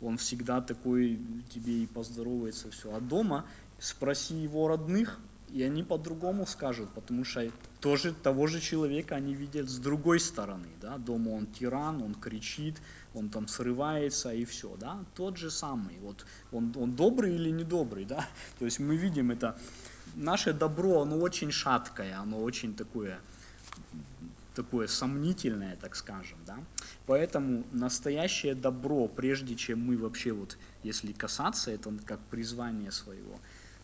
он 0.01 0.17
всегда 0.17 0.61
такой 0.61 1.19
тебе 1.49 1.83
и 1.83 1.87
поздоровается, 1.87 2.71
все. 2.71 2.93
А 2.93 2.99
дома 2.99 3.45
спроси 3.79 4.35
его 4.35 4.67
родных, 4.67 5.19
и 5.53 5.63
они 5.63 5.83
по-другому 5.83 6.45
скажут, 6.45 6.89
потому 6.93 7.25
что 7.25 7.51
тоже 7.81 8.13
того 8.13 8.47
же 8.47 8.61
человека 8.61 9.15
они 9.15 9.33
видят 9.33 9.69
с 9.69 9.77
другой 9.77 10.19
стороны. 10.19 10.67
Да? 10.81 10.97
Дома 10.97 11.29
он 11.29 11.47
тиран, 11.47 12.01
он 12.01 12.15
кричит, 12.15 12.77
он 13.13 13.29
там 13.29 13.47
срывается 13.47 14.33
и 14.33 14.45
все. 14.45 14.75
Да? 14.77 15.03
Тот 15.15 15.37
же 15.37 15.51
самый. 15.51 15.99
Вот 15.99 16.25
он, 16.51 16.73
он 16.77 16.95
добрый 16.95 17.35
или 17.35 17.49
недобрый. 17.49 18.05
Да? 18.05 18.25
То 18.59 18.65
есть 18.65 18.79
мы 18.79 18.95
видим 18.95 19.31
это. 19.31 19.57
Наше 20.15 20.53
добро, 20.53 21.01
оно 21.01 21.17
очень 21.17 21.51
шаткое, 21.51 22.17
оно 22.17 22.41
очень 22.41 22.73
такое, 22.73 23.19
такое 24.55 24.87
сомнительное, 24.87 25.75
так 25.75 25.95
скажем. 25.95 26.37
Да? 26.45 26.57
Поэтому 27.05 27.63
настоящее 27.71 28.55
добро, 28.55 29.07
прежде 29.07 29.55
чем 29.55 29.85
мы 29.85 29.97
вообще, 29.97 30.31
вот, 30.33 30.57
если 30.83 31.13
касаться, 31.13 31.71
это 31.71 31.93
как 32.05 32.19
призвание 32.29 32.91
своего, 32.91 33.39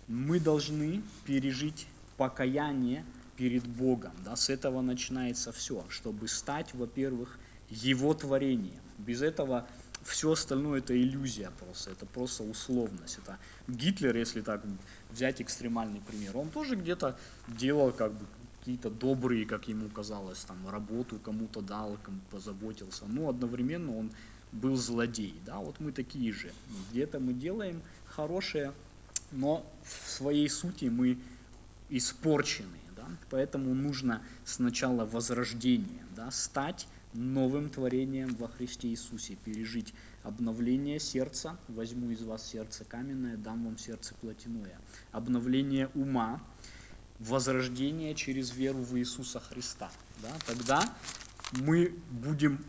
мы 0.08 0.40
должны 0.40 1.02
пережить 1.26 1.88
покаяние 2.18 3.06
перед 3.36 3.68
Богом. 3.68 4.14
Да? 4.24 4.36
С 4.36 4.50
этого 4.50 4.82
начинается 4.82 5.52
все, 5.52 5.86
чтобы 5.90 6.28
стать, 6.28 6.74
во-первых, 6.74 7.38
Его 7.70 8.14
творением. 8.14 8.82
Без 8.98 9.22
этого 9.22 9.68
все 10.04 10.32
остальное 10.32 10.80
это 10.80 10.98
иллюзия 10.98 11.52
просто, 11.60 11.92
это 11.92 12.06
просто 12.06 12.44
условность. 12.44 13.20
Это 13.20 13.38
Гитлер, 13.68 14.16
если 14.16 14.42
так 14.42 14.64
взять 15.12 15.42
экстремальный 15.42 16.02
пример, 16.02 16.38
он 16.38 16.50
тоже 16.50 16.76
где-то 16.76 17.18
делал 17.48 17.92
как 17.92 18.14
бы 18.14 18.26
какие-то 18.60 18.90
добрые, 18.90 19.46
как 19.46 19.68
ему 19.68 19.90
казалось, 19.90 20.40
там 20.40 20.58
работу 20.70 21.20
кому-то 21.20 21.62
дал, 21.62 21.98
кому 22.04 22.20
позаботился, 22.32 23.06
но 23.06 23.30
одновременно 23.30 23.98
он 23.98 24.12
был 24.52 24.76
злодей. 24.76 25.36
Да? 25.46 25.58
Вот 25.60 25.80
мы 25.80 25.92
такие 25.92 26.34
же. 26.34 26.52
Где-то 26.92 27.20
мы 27.20 27.34
делаем 27.34 27.82
хорошее, 28.06 28.74
но 29.32 29.66
в 29.84 30.10
своей 30.10 30.50
сути 30.50 30.86
мы 30.86 31.18
испорчены. 31.90 32.80
Да? 32.96 33.06
Поэтому 33.30 33.74
нужно 33.74 34.22
сначала 34.46 35.06
возрождение, 35.06 36.06
да? 36.16 36.32
стать 36.32 36.88
новым 37.14 37.70
творением 37.70 38.36
во 38.36 38.48
Христе 38.48 38.90
Иисусе, 38.90 39.36
пережить 39.36 39.94
обновление 40.24 41.00
сердца, 41.00 41.58
возьму 41.68 42.12
из 42.12 42.22
вас 42.22 42.48
сердце 42.48 42.84
каменное, 42.86 43.38
дам 43.38 43.66
вам 43.66 43.78
сердце 43.78 44.14
плотяное, 44.16 44.80
обновление 45.12 45.90
ума, 45.96 46.42
возрождение 47.20 48.14
через 48.14 48.54
веру 48.54 48.80
в 48.80 48.98
Иисуса 48.98 49.40
Христа. 49.40 49.90
Да? 50.22 50.30
Тогда 50.46 50.84
мы 51.54 51.96
будем 52.12 52.64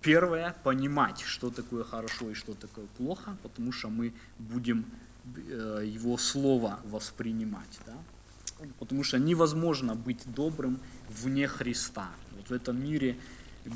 первое 0.00 0.54
понимать, 0.62 1.20
что 1.20 1.50
такое 1.50 1.84
хорошо 1.84 2.30
и 2.30 2.34
что 2.34 2.54
такое 2.54 2.86
плохо, 2.96 3.36
потому 3.42 3.72
что 3.72 3.88
мы 3.88 4.14
будем 4.38 4.86
его 5.24 6.16
слово 6.18 6.80
воспринимать. 6.84 7.78
Да? 7.86 7.94
Потому 8.78 9.04
что 9.04 9.18
невозможно 9.18 9.94
быть 9.94 10.20
добрым 10.34 10.80
вне 11.08 11.46
Христа. 11.46 12.10
Вот 12.36 12.48
в 12.48 12.52
этом 12.52 12.82
мире 12.82 13.16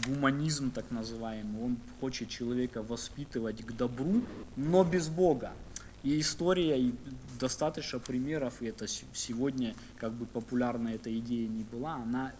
гуманизм 0.06 0.70
так 0.70 0.90
называемый, 0.90 1.62
он 1.62 1.76
хочет 2.00 2.28
человека 2.28 2.82
воспитывать 2.82 3.64
к 3.64 3.72
добру, 3.72 4.22
но 4.56 4.84
без 4.84 5.08
Бога. 5.08 5.52
И 6.02 6.18
история, 6.18 6.80
и 6.80 6.94
достаточно 7.38 8.00
примеров, 8.00 8.60
и 8.60 8.66
это 8.66 8.88
сегодня, 8.88 9.76
как 9.98 10.12
бы 10.12 10.26
популярна 10.26 10.88
эта 10.88 11.16
идея 11.16 11.48
не 11.48 11.62
была, 11.62 11.94
она 11.94 12.32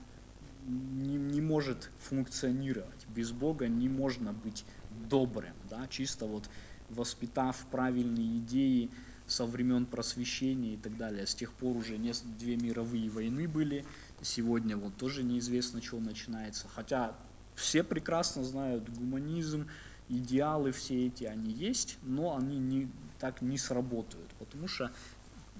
не, 0.67 1.17
не 1.17 1.41
может 1.41 1.91
функционировать. 2.01 3.07
Без 3.09 3.31
Бога 3.31 3.69
не 3.69 3.89
можно 3.89 4.33
быть 4.33 4.65
добрым. 5.09 5.55
Да? 5.71 5.87
Чисто 5.89 6.27
вот 6.27 6.49
воспитав 6.95 7.67
правильные 7.71 8.39
идеи 8.39 8.91
со 9.27 9.47
времен 9.47 9.87
просвещения 9.87 10.75
и 10.75 10.77
так 10.77 10.97
далее. 10.97 11.27
С 11.27 11.35
тех 11.35 11.53
пор 11.53 11.77
уже 11.77 11.97
не, 11.99 12.13
две 12.39 12.57
мировые 12.57 13.09
войны 13.09 13.49
были, 13.49 13.85
сегодня 14.21 14.77
вот 14.77 14.97
тоже 14.97 15.23
неизвестно, 15.23 15.83
что 15.83 16.01
начинается. 16.01 16.69
Хотя 16.69 17.17
все 17.55 17.83
прекрасно 17.83 18.45
знают 18.45 18.89
гуманизм, 18.89 19.69
идеалы 20.09 20.73
все 20.73 21.07
эти, 21.07 21.25
они 21.25 21.53
есть, 21.53 21.99
но 22.03 22.37
они 22.37 22.59
не, 22.59 22.91
так 23.19 23.43
не 23.43 23.59
сработают, 23.59 24.31
потому 24.39 24.69
что 24.69 24.91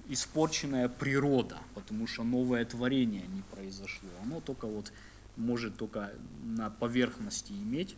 испорченная 0.07 0.89
природа, 0.89 1.59
потому 1.75 2.07
что 2.07 2.25
новое 2.25 2.65
творение 2.65 3.27
не 3.27 3.43
произошло. 3.43 4.09
Оно 4.23 4.41
только 4.41 4.67
вот 4.67 4.93
может 5.37 5.77
только 5.77 6.13
на 6.43 6.71
поверхности 6.71 7.53
иметь 7.53 7.97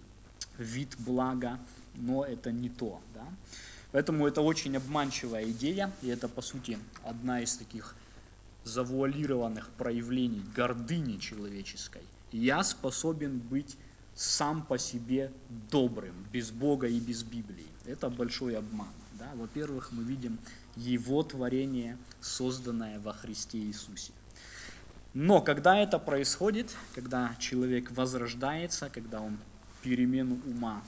вид 0.58 0.94
блага, 0.98 1.58
но 1.94 2.24
это 2.24 2.52
не 2.52 2.68
то. 2.68 3.00
Да? 3.14 3.26
Поэтому 3.92 4.26
это 4.26 4.40
очень 4.40 4.76
обманчивая 4.76 5.44
идея, 5.50 5.92
и 6.02 6.08
это, 6.08 6.28
по 6.28 6.42
сути, 6.42 6.78
одна 7.04 7.40
из 7.40 7.56
таких 7.56 7.94
завуалированных 8.64 9.70
проявлений 9.70 10.42
гордыни 10.56 11.18
человеческой. 11.18 12.02
Я 12.32 12.64
способен 12.64 13.38
быть 13.38 13.76
сам 14.14 14.64
по 14.64 14.78
себе 14.78 15.32
добрым, 15.70 16.14
без 16.32 16.50
Бога 16.50 16.86
и 16.86 16.98
без 16.98 17.22
Библии. 17.22 17.66
Это 17.84 18.08
большой 18.10 18.56
обман. 18.56 18.88
Да? 19.18 19.30
Во-первых, 19.34 19.92
мы 19.92 20.02
видим 20.02 20.38
Его 20.76 21.22
творение, 21.22 21.98
созданное 22.20 22.98
во 23.00 23.12
Христе 23.12 23.58
Иисусе. 23.58 24.12
Но 25.12 25.40
когда 25.40 25.76
это 25.76 26.00
происходит, 26.00 26.74
когда 26.94 27.36
человек 27.38 27.92
возрождается, 27.92 28.90
когда 28.90 29.20
он 29.20 29.38
перемену 29.82 30.40
ума 30.46 30.82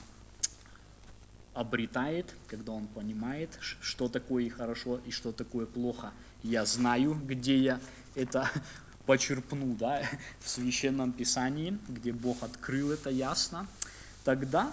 обретает, 1.57 2.33
когда 2.47 2.71
он 2.71 2.87
понимает, 2.87 3.49
что 3.59 4.07
такое 4.07 4.47
хорошо 4.49 4.99
и 5.05 5.11
что 5.11 5.31
такое 5.31 5.65
плохо. 5.65 6.11
Я 6.43 6.65
знаю, 6.65 7.15
где 7.25 7.57
я 7.57 7.79
это 8.13 8.49
почерпну, 9.07 9.75
да, 9.75 10.03
в 10.39 10.49
Священном 10.49 11.11
Писании, 11.11 11.77
где 11.87 12.13
Бог 12.13 12.43
открыл 12.43 12.91
это 12.91 13.09
ясно. 13.09 13.67
Тогда, 14.23 14.71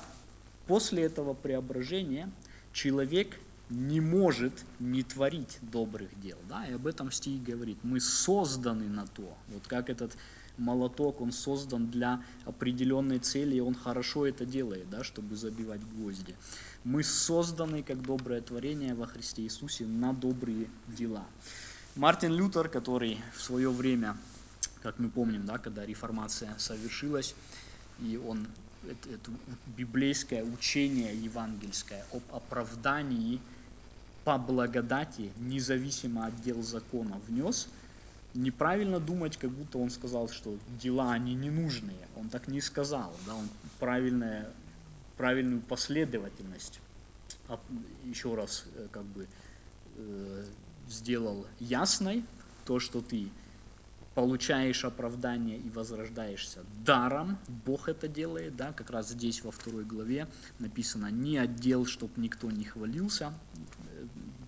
после 0.67 1.05
этого 1.05 1.33
преображения, 1.33 2.31
человек 2.73 3.39
не 3.71 4.01
может 4.01 4.53
не 4.79 5.03
творить 5.03 5.59
добрых 5.63 6.21
дел. 6.21 6.37
Да? 6.49 6.67
И 6.67 6.75
об 6.75 6.87
этом 6.87 7.11
стих 7.11 7.43
говорит. 7.43 7.79
Мы 7.83 7.99
созданы 7.99 8.89
на 8.89 9.07
то. 9.07 9.37
Вот 9.49 9.67
как 9.67 9.89
этот 9.89 10.13
молоток, 10.57 11.21
он 11.21 11.33
создан 11.33 11.87
для 11.89 12.23
определенной 12.45 13.19
цели, 13.19 13.57
и 13.57 13.61
он 13.61 13.75
хорошо 13.75 14.27
это 14.27 14.45
делает, 14.45 14.89
да, 14.91 15.05
чтобы 15.05 15.37
забивать 15.37 15.81
гвозди. 15.83 16.35
Мы 16.85 17.03
созданы 17.03 17.83
как 17.83 18.03
доброе 18.03 18.41
творение 18.41 18.95
во 18.95 19.07
Христе 19.07 19.43
Иисусе 19.43 19.87
на 19.87 20.13
добрые 20.13 20.69
дела. 20.87 21.25
Мартин 21.97 22.33
Лютер, 22.33 22.69
который 22.69 23.19
в 23.37 23.41
свое 23.43 23.71
время, 23.71 24.17
как 24.83 24.99
мы 24.99 25.09
помним, 25.09 25.47
да, 25.47 25.59
когда 25.59 25.87
реформация 25.87 26.55
совершилась, 26.59 27.35
и 28.01 28.17
он 28.17 28.47
это, 28.89 29.11
это 29.11 29.31
библейское 29.77 30.45
учение 30.45 31.17
евангельское 31.17 32.05
об 32.13 32.23
оправдании 32.33 33.41
по 34.25 34.39
благодати, 34.39 35.31
независимо 35.39 36.27
от 36.27 36.41
дел 36.43 36.63
закона, 36.63 37.21
внес, 37.29 37.69
неправильно 38.35 39.01
думать, 39.01 39.37
как 39.37 39.51
будто 39.51 39.79
он 39.79 39.91
сказал, 39.91 40.29
что 40.29 40.59
дела, 40.67 41.13
они 41.13 41.35
не 41.35 41.51
нужные. 41.51 42.09
Он 42.17 42.29
так 42.29 42.49
не 42.49 42.61
сказал, 42.61 43.15
да, 43.27 43.35
он 43.35 43.49
правильная, 43.79 44.53
правильную 45.17 45.63
последовательность 45.63 46.81
еще 48.05 48.35
раз 48.35 48.65
э, 48.75 48.89
как 48.91 49.05
бы 49.05 49.27
э, 49.97 50.45
сделал 50.89 51.47
ясной, 51.59 52.25
то, 52.65 52.79
что 52.79 53.01
ты 53.01 53.29
получаешь 54.15 54.85
оправдание 54.85 55.59
и 55.59 55.71
возрождаешься 55.71 56.65
даром, 56.85 57.39
Бог 57.49 57.89
это 57.89 58.07
делает, 58.07 58.57
да, 58.57 58.73
как 58.73 58.91
раз 58.91 59.11
здесь 59.11 59.43
во 59.43 59.51
второй 59.51 59.85
главе 59.85 60.29
написано 60.61 61.11
«не 61.11 61.37
отдел, 61.37 61.85
чтоб 61.85 62.17
никто 62.17 62.51
не 62.51 62.65
хвалился», 62.65 63.35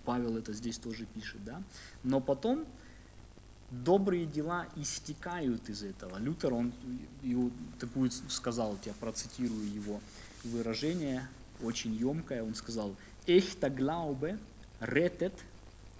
Павел 0.05 0.37
это 0.37 0.53
здесь 0.53 0.77
тоже 0.77 1.05
пишет, 1.05 1.43
да, 1.43 1.61
но 2.03 2.21
потом 2.21 2.65
добрые 3.69 4.25
дела 4.25 4.67
истекают 4.75 5.69
из 5.69 5.83
этого. 5.83 6.17
Лютер, 6.17 6.53
он 6.53 6.73
его 7.21 7.51
такую 7.79 8.11
сказал, 8.29 8.77
я 8.85 8.93
процитирую 8.93 9.71
его 9.71 9.99
выражение, 10.43 11.27
очень 11.61 11.93
емкое, 11.93 12.43
он 12.43 12.55
сказал 12.55 12.95
«Эхта 13.25 13.69
glaube 13.69 14.37
rettet 14.79 15.33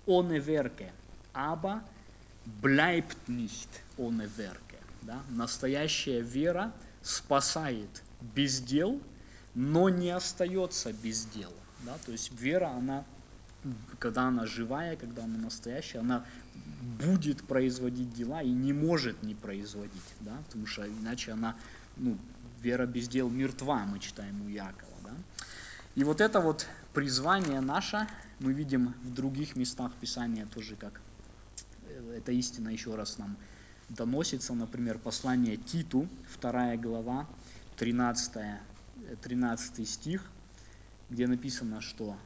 ohne 0.05 0.45
Werke, 0.45 0.91
aber 1.33 1.83
bleibt 2.61 3.27
nicht 3.27 3.69
ohne 3.97 4.29
Werke. 4.37 4.77
Да? 5.01 5.21
Настоящая 5.29 6.21
вера 6.21 6.73
спасает 7.01 8.03
без 8.21 8.61
дел, 8.61 9.01
но 9.53 9.89
не 9.89 10.09
остается 10.11 10.93
без 10.93 11.25
дел. 11.25 11.53
Да? 11.83 11.97
То 12.05 12.11
есть 12.11 12.31
вера, 12.39 12.69
она, 12.69 13.05
когда 13.99 14.23
она 14.23 14.45
живая, 14.45 14.95
когда 14.95 15.23
она 15.23 15.37
настоящая, 15.37 15.99
она 15.99 16.25
будет 16.99 17.43
производить 17.43 18.13
дела 18.13 18.41
и 18.41 18.49
не 18.49 18.73
может 18.73 19.23
не 19.23 19.35
производить, 19.35 20.15
да? 20.21 20.37
потому 20.45 20.65
что 20.65 20.87
иначе 20.87 21.31
она, 21.31 21.55
ну, 21.97 22.17
вера 22.61 22.85
без 22.85 23.07
дел 23.07 23.29
мертва, 23.29 23.85
мы 23.85 23.99
читаем 23.99 24.41
у 24.45 24.49
Якова. 24.49 24.97
Да? 25.03 25.11
И 25.95 26.03
вот 26.03 26.21
это 26.21 26.39
вот 26.39 26.67
призвание 26.93 27.61
наше, 27.61 28.07
мы 28.39 28.53
видим 28.53 28.93
в 29.03 29.13
других 29.13 29.55
местах 29.55 29.91
Писания 29.99 30.45
тоже, 30.45 30.75
как 30.75 31.01
эта 32.15 32.31
истина 32.31 32.69
еще 32.69 32.95
раз 32.95 33.17
нам 33.17 33.37
доносится, 33.89 34.53
например, 34.53 34.97
послание 34.99 35.57
Титу, 35.57 36.07
2 36.41 36.77
глава, 36.77 37.27
13, 37.77 38.59
13 39.21 39.89
стих, 39.89 40.23
где 41.09 41.27
написано, 41.27 41.81
что 41.81 42.17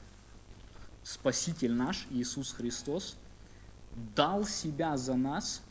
Спаситель 1.03 1.73
наш, 1.73 2.07
Иисус 2.11 2.51
Христос, 2.51 3.17
дал 4.15 4.45
себя 4.45 4.97
за 4.97 5.15
нас, 5.15 5.61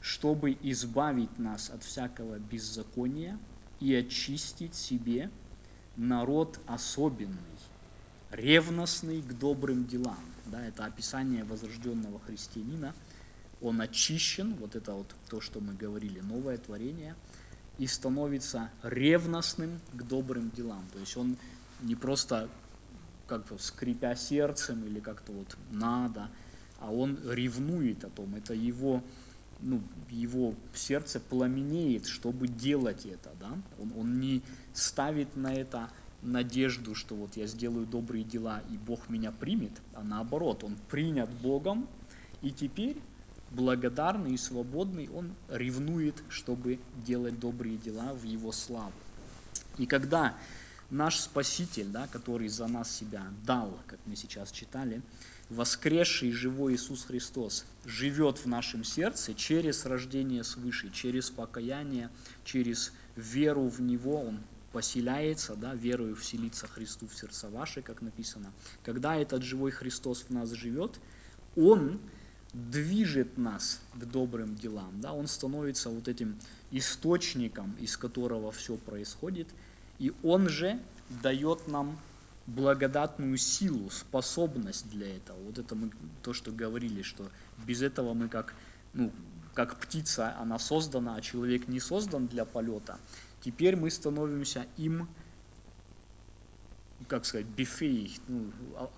чтобы 0.00 0.56
избавить 0.62 1.38
нас 1.38 1.70
от 1.70 1.82
всякого 1.82 2.38
беззакония 2.38 3.38
и 3.80 3.94
очистить 3.94 4.74
себе 4.74 5.30
народ 5.96 6.58
особенный, 6.66 7.58
ревностный 8.30 9.22
к 9.22 9.32
добрым 9.38 9.86
делам. 9.86 10.18
Да, 10.46 10.64
это 10.64 10.84
описание 10.84 11.44
возрожденного 11.44 12.20
христианина. 12.20 12.94
Он 13.60 13.80
очищен, 13.80 14.54
вот 14.54 14.74
это 14.76 14.94
вот 14.94 15.14
то, 15.28 15.40
что 15.40 15.60
мы 15.60 15.74
говорили, 15.74 16.20
новое 16.20 16.56
творение, 16.56 17.14
и 17.78 17.86
становится 17.86 18.70
ревностным 18.82 19.80
к 19.92 20.02
добрым 20.02 20.50
делам. 20.50 20.86
То 20.92 20.98
есть 20.98 21.16
он 21.16 21.36
не 21.82 21.94
просто 21.94 22.50
как-то 23.30 23.58
скрипя 23.58 24.16
сердцем 24.16 24.84
или 24.84 24.98
как-то 24.98 25.30
вот 25.30 25.56
надо, 25.70 26.28
а 26.80 26.92
он 26.92 27.16
ревнует 27.24 28.04
о 28.04 28.10
том, 28.10 28.34
это 28.34 28.54
его, 28.54 29.04
ну, 29.60 29.80
его 30.10 30.56
сердце 30.74 31.20
пламенеет, 31.20 32.06
чтобы 32.06 32.48
делать 32.48 33.06
это, 33.06 33.30
да? 33.38 33.52
он, 33.80 33.92
он 33.96 34.18
не 34.18 34.42
ставит 34.74 35.36
на 35.36 35.54
это 35.54 35.90
надежду, 36.22 36.96
что 36.96 37.14
вот 37.14 37.36
я 37.36 37.46
сделаю 37.46 37.86
добрые 37.86 38.24
дела 38.24 38.62
и 38.68 38.76
Бог 38.76 39.08
меня 39.08 39.30
примет, 39.30 39.72
а 39.94 40.02
наоборот, 40.02 40.64
он 40.64 40.76
принят 40.90 41.30
Богом, 41.30 41.88
и 42.42 42.50
теперь 42.50 42.96
благодарный 43.52 44.32
и 44.32 44.38
свободный, 44.38 45.08
он 45.14 45.36
ревнует, 45.48 46.16
чтобы 46.30 46.80
делать 47.06 47.38
добрые 47.38 47.76
дела 47.76 48.12
в 48.12 48.24
его 48.24 48.50
славу. 48.50 48.92
И 49.78 49.86
когда 49.86 50.34
наш 50.90 51.20
Спаситель, 51.20 51.86
да, 51.86 52.06
который 52.08 52.48
за 52.48 52.66
нас 52.66 52.94
себя 52.94 53.26
дал, 53.46 53.78
как 53.86 53.98
мы 54.06 54.16
сейчас 54.16 54.50
читали, 54.50 55.02
воскресший 55.48 56.32
живой 56.32 56.74
Иисус 56.74 57.04
Христос 57.04 57.64
живет 57.84 58.38
в 58.38 58.46
нашем 58.46 58.84
сердце 58.84 59.34
через 59.34 59.84
рождение 59.84 60.44
свыше, 60.44 60.90
через 60.90 61.30
покаяние, 61.30 62.10
через 62.44 62.92
веру 63.16 63.68
в 63.68 63.80
Него, 63.80 64.22
Он 64.22 64.40
поселяется, 64.72 65.56
да, 65.56 65.74
верою 65.74 66.14
вселится 66.14 66.68
Христу 66.68 67.08
в 67.08 67.14
сердца 67.14 67.48
ваши, 67.48 67.82
как 67.82 68.02
написано. 68.02 68.52
Когда 68.84 69.16
этот 69.16 69.42
живой 69.42 69.72
Христос 69.72 70.24
в 70.28 70.30
нас 70.30 70.50
живет, 70.50 70.98
Он 71.56 72.00
движет 72.52 73.38
нас 73.38 73.80
к 73.94 74.04
добрым 74.04 74.56
делам, 74.56 75.00
да, 75.00 75.12
Он 75.12 75.26
становится 75.26 75.88
вот 75.88 76.08
этим 76.08 76.36
источником, 76.70 77.76
из 77.80 77.96
которого 77.96 78.52
все 78.52 78.76
происходит, 78.76 79.48
и 80.00 80.12
Он 80.24 80.48
же 80.48 80.80
дает 81.22 81.68
нам 81.68 81.96
благодатную 82.46 83.36
силу, 83.36 83.90
способность 83.90 84.90
для 84.90 85.16
этого. 85.16 85.38
Вот 85.44 85.58
это 85.58 85.74
мы 85.76 85.92
то, 86.22 86.32
что 86.32 86.50
говорили, 86.50 87.02
что 87.02 87.30
без 87.64 87.82
этого 87.82 88.14
мы 88.14 88.28
как, 88.28 88.54
ну, 88.94 89.12
как 89.54 89.78
птица, 89.78 90.36
она 90.38 90.58
создана, 90.58 91.14
а 91.16 91.20
человек 91.20 91.68
не 91.68 91.78
создан 91.80 92.26
для 92.26 92.44
полета. 92.44 92.98
Теперь 93.42 93.76
мы 93.76 93.90
становимся 93.90 94.66
им, 94.78 95.06
как 97.06 97.24
сказать, 97.26 97.46
бифей, 97.46 98.18
ну, 98.26 98.50
а, 98.76 98.90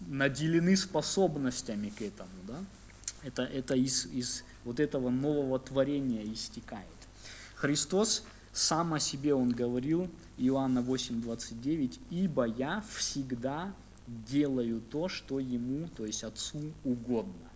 наделены 0.00 0.76
способностями 0.76 1.90
к 1.90 2.00
этому. 2.00 2.30
Да? 2.46 2.64
Это, 3.24 3.42
это 3.42 3.74
из, 3.74 4.06
из 4.06 4.44
вот 4.64 4.78
этого 4.78 5.10
нового 5.10 5.58
творения 5.58 6.24
истекает. 6.32 6.86
Христос 7.56 8.24
сам 8.52 8.92
о 8.94 9.00
себе 9.00 9.34
он 9.34 9.50
говорил, 9.50 10.10
Иоанна 10.36 10.80
8:29, 10.80 11.98
«Ибо 12.10 12.44
я 12.44 12.82
всегда 12.82 13.74
делаю 14.06 14.80
то, 14.80 15.08
что 15.08 15.40
ему, 15.40 15.88
то 15.88 16.04
есть 16.04 16.22
Отцу, 16.22 16.74
угодно». 16.84 17.50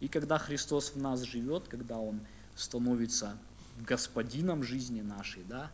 И 0.00 0.08
когда 0.08 0.36
Христос 0.38 0.94
в 0.94 1.00
нас 1.00 1.22
живет, 1.22 1.68
когда 1.68 1.98
Он 1.98 2.20
становится 2.54 3.38
господином 3.86 4.62
жизни 4.62 5.00
нашей, 5.00 5.44
да, 5.44 5.70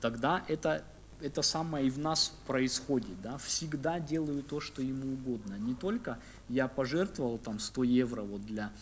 тогда 0.00 0.44
это, 0.46 0.84
это 1.20 1.42
самое 1.42 1.86
и 1.86 1.90
в 1.90 1.98
нас 1.98 2.32
происходит. 2.46 3.20
Да, 3.22 3.38
всегда 3.38 3.98
делаю 3.98 4.42
то, 4.42 4.60
что 4.60 4.82
ему 4.82 5.14
угодно. 5.14 5.54
Не 5.54 5.74
только 5.74 6.18
я 6.48 6.68
пожертвовал 6.68 7.38
там 7.38 7.58
100 7.58 7.84
евро 7.84 8.22
вот 8.22 8.44
для, 8.44 8.72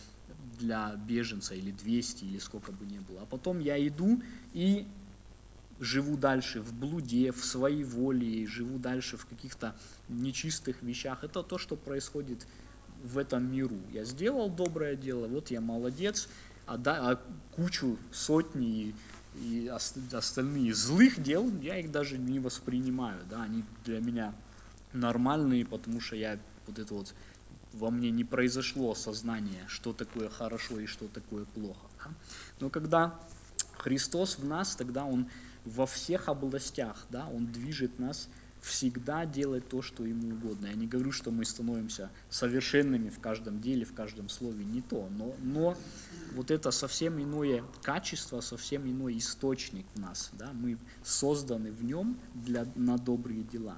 для 0.59 0.95
беженца 0.95 1.55
или 1.55 1.71
200 1.71 2.25
или 2.25 2.37
сколько 2.37 2.71
бы 2.71 2.85
ни 2.85 2.99
было, 2.99 3.21
а 3.21 3.25
потом 3.25 3.59
я 3.59 3.75
иду 3.87 4.21
и 4.53 4.87
живу 5.79 6.17
дальше 6.17 6.61
в 6.61 6.73
блуде, 6.73 7.31
в 7.31 7.43
своей 7.43 7.83
воле, 7.83 8.45
живу 8.45 8.77
дальше 8.77 9.17
в 9.17 9.25
каких-то 9.25 9.75
нечистых 10.07 10.81
вещах. 10.81 11.23
Это 11.23 11.41
то, 11.41 11.57
что 11.57 11.75
происходит 11.75 12.45
в 13.03 13.17
этом 13.17 13.51
миру. 13.51 13.77
Я 13.91 14.03
сделал 14.03 14.49
доброе 14.49 14.95
дело, 14.95 15.27
вот 15.27 15.51
я 15.51 15.61
молодец, 15.61 16.27
а, 16.65 16.77
да, 16.77 17.11
а 17.11 17.15
кучу, 17.55 17.97
сотни 18.11 18.93
и, 19.35 19.63
и 19.63 19.67
остальные 19.67 20.73
злых 20.73 21.21
дел, 21.21 21.49
я 21.61 21.77
их 21.77 21.91
даже 21.91 22.17
не 22.17 22.39
воспринимаю. 22.39 23.21
Да, 23.29 23.43
они 23.43 23.63
для 23.85 24.01
меня 24.01 24.35
нормальные, 24.91 25.65
потому 25.65 26.01
что 26.01 26.15
я 26.15 26.39
вот 26.67 26.77
это 26.77 26.93
вот 26.93 27.13
во 27.71 27.89
мне 27.89 28.11
не 28.11 28.23
произошло 28.23 28.91
осознание, 28.91 29.63
что 29.67 29.93
такое 29.93 30.29
хорошо 30.29 30.79
и 30.79 30.87
что 30.87 31.07
такое 31.07 31.45
плохо. 31.45 31.87
Да? 32.03 32.11
Но 32.59 32.69
когда 32.69 33.19
Христос 33.77 34.37
в 34.37 34.45
нас, 34.45 34.75
тогда 34.75 35.05
Он 35.05 35.29
во 35.69 35.85
всех 35.85 36.29
областях, 36.29 37.05
да, 37.09 37.27
Он 37.27 37.47
движет 37.47 37.99
нас 37.99 38.29
всегда 38.61 39.25
делать 39.25 39.67
то, 39.69 39.81
что 39.81 40.05
ему 40.05 40.29
угодно. 40.35 40.67
Я 40.67 40.73
не 40.73 40.87
говорю, 40.87 41.11
что 41.11 41.31
мы 41.31 41.45
становимся 41.45 42.09
совершенными 42.29 43.09
в 43.09 43.19
каждом 43.19 43.61
деле, 43.61 43.85
в 43.85 43.93
каждом 43.93 44.29
слове, 44.29 44.65
не 44.65 44.81
то, 44.81 45.07
но, 45.17 45.33
но 45.41 45.77
вот 46.33 46.51
это 46.51 46.71
совсем 46.71 47.21
иное 47.21 47.63
качество, 47.81 48.41
совсем 48.41 48.89
иной 48.89 49.17
источник 49.17 49.85
в 49.95 49.99
нас, 49.99 50.29
да, 50.33 50.51
мы 50.53 50.77
созданы 51.03 51.71
в 51.71 51.83
нем 51.83 52.19
для, 52.33 52.67
на 52.75 52.97
добрые 52.97 53.43
дела. 53.43 53.77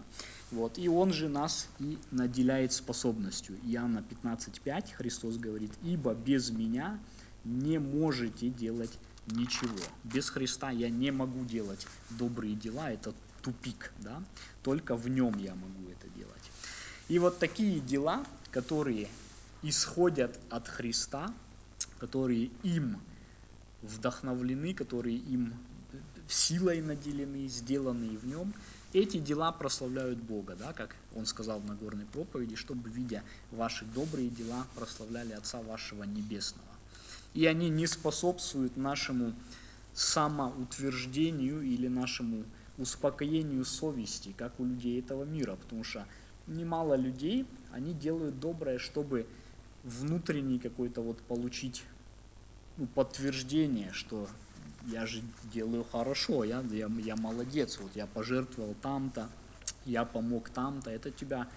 Вот. 0.51 0.77
И 0.77 0.89
Он 0.89 1.13
же 1.13 1.29
нас 1.29 1.67
и 1.79 1.97
наделяет 2.09 2.73
способностью. 2.73 3.57
Иоанна 3.63 4.03
15.5 4.09 4.95
Христос 4.95 5.37
говорит, 5.37 5.71
«Ибо 5.83 6.13
без 6.13 6.49
Меня 6.49 6.99
не 7.43 7.79
можете 7.79 8.49
делать 8.49 8.91
ничего. 9.31 9.77
Без 10.03 10.29
Христа 10.29 10.71
я 10.71 10.89
не 10.89 11.11
могу 11.11 11.45
делать 11.45 11.87
добрые 12.09 12.55
дела, 12.55 12.91
это 12.91 13.13
тупик, 13.41 13.91
да? 13.99 14.21
только 14.63 14.95
в 14.95 15.09
Нем 15.09 15.37
я 15.37 15.55
могу 15.55 15.89
это 15.89 16.07
делать». 16.09 16.51
И 17.07 17.19
вот 17.19 17.39
такие 17.39 17.79
дела, 17.79 18.25
которые 18.51 19.09
исходят 19.63 20.39
от 20.49 20.67
Христа, 20.67 21.33
которые 21.99 22.51
им 22.63 23.01
вдохновлены, 23.81 24.73
которые 24.73 25.17
им 25.17 25.53
силой 26.27 26.81
наделены, 26.81 27.47
сделанные 27.47 28.17
в 28.17 28.25
Нем– 28.25 28.53
эти 28.93 29.17
дела 29.17 29.53
прославляют 29.53 30.19
Бога, 30.19 30.55
да, 30.55 30.73
как 30.73 30.95
он 31.15 31.25
сказал 31.25 31.59
в 31.59 31.65
Нагорной 31.65 32.05
проповеди, 32.05 32.55
чтобы, 32.55 32.89
видя 32.89 33.23
ваши 33.51 33.85
добрые 33.85 34.29
дела, 34.29 34.67
прославляли 34.75 35.31
Отца 35.31 35.61
вашего 35.61 36.03
Небесного. 36.03 36.67
И 37.33 37.45
они 37.45 37.69
не 37.69 37.87
способствуют 37.87 38.75
нашему 38.77 39.33
самоутверждению 39.93 41.61
или 41.61 41.87
нашему 41.87 42.45
успокоению 42.77 43.65
совести, 43.65 44.33
как 44.33 44.59
у 44.59 44.65
людей 44.65 44.99
этого 44.99 45.23
мира, 45.23 45.55
потому 45.55 45.83
что 45.83 46.07
немало 46.47 46.95
людей, 46.95 47.47
они 47.71 47.93
делают 47.93 48.39
доброе, 48.39 48.79
чтобы 48.79 49.27
внутренний 49.83 50.59
какой-то 50.59 51.01
вот 51.01 51.21
получить 51.23 51.83
ну, 52.77 52.87
подтверждение, 52.87 53.91
что 53.91 54.27
я 54.87 55.05
же 55.05 55.21
делаю 55.43 55.83
хорошо, 55.83 56.43
я, 56.43 56.61
я, 56.71 56.89
я 56.99 57.15
молодец, 57.15 57.79
вот 57.79 57.95
я 57.95 58.07
пожертвовал 58.07 58.75
там-то, 58.75 59.29
я 59.85 60.05
помог 60.05 60.49
там-то, 60.49 60.89
это 60.89 61.11
тебя 61.11 61.49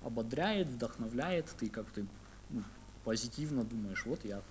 ободряет, 0.00 0.68
вдохновляет, 0.68 1.46
ты 1.58 1.68
как-то 1.68 2.04
ну, 2.48 2.62
позитивно 3.04 3.64
думаешь, 3.64 4.04
вот 4.06 4.24
я 4.24 4.42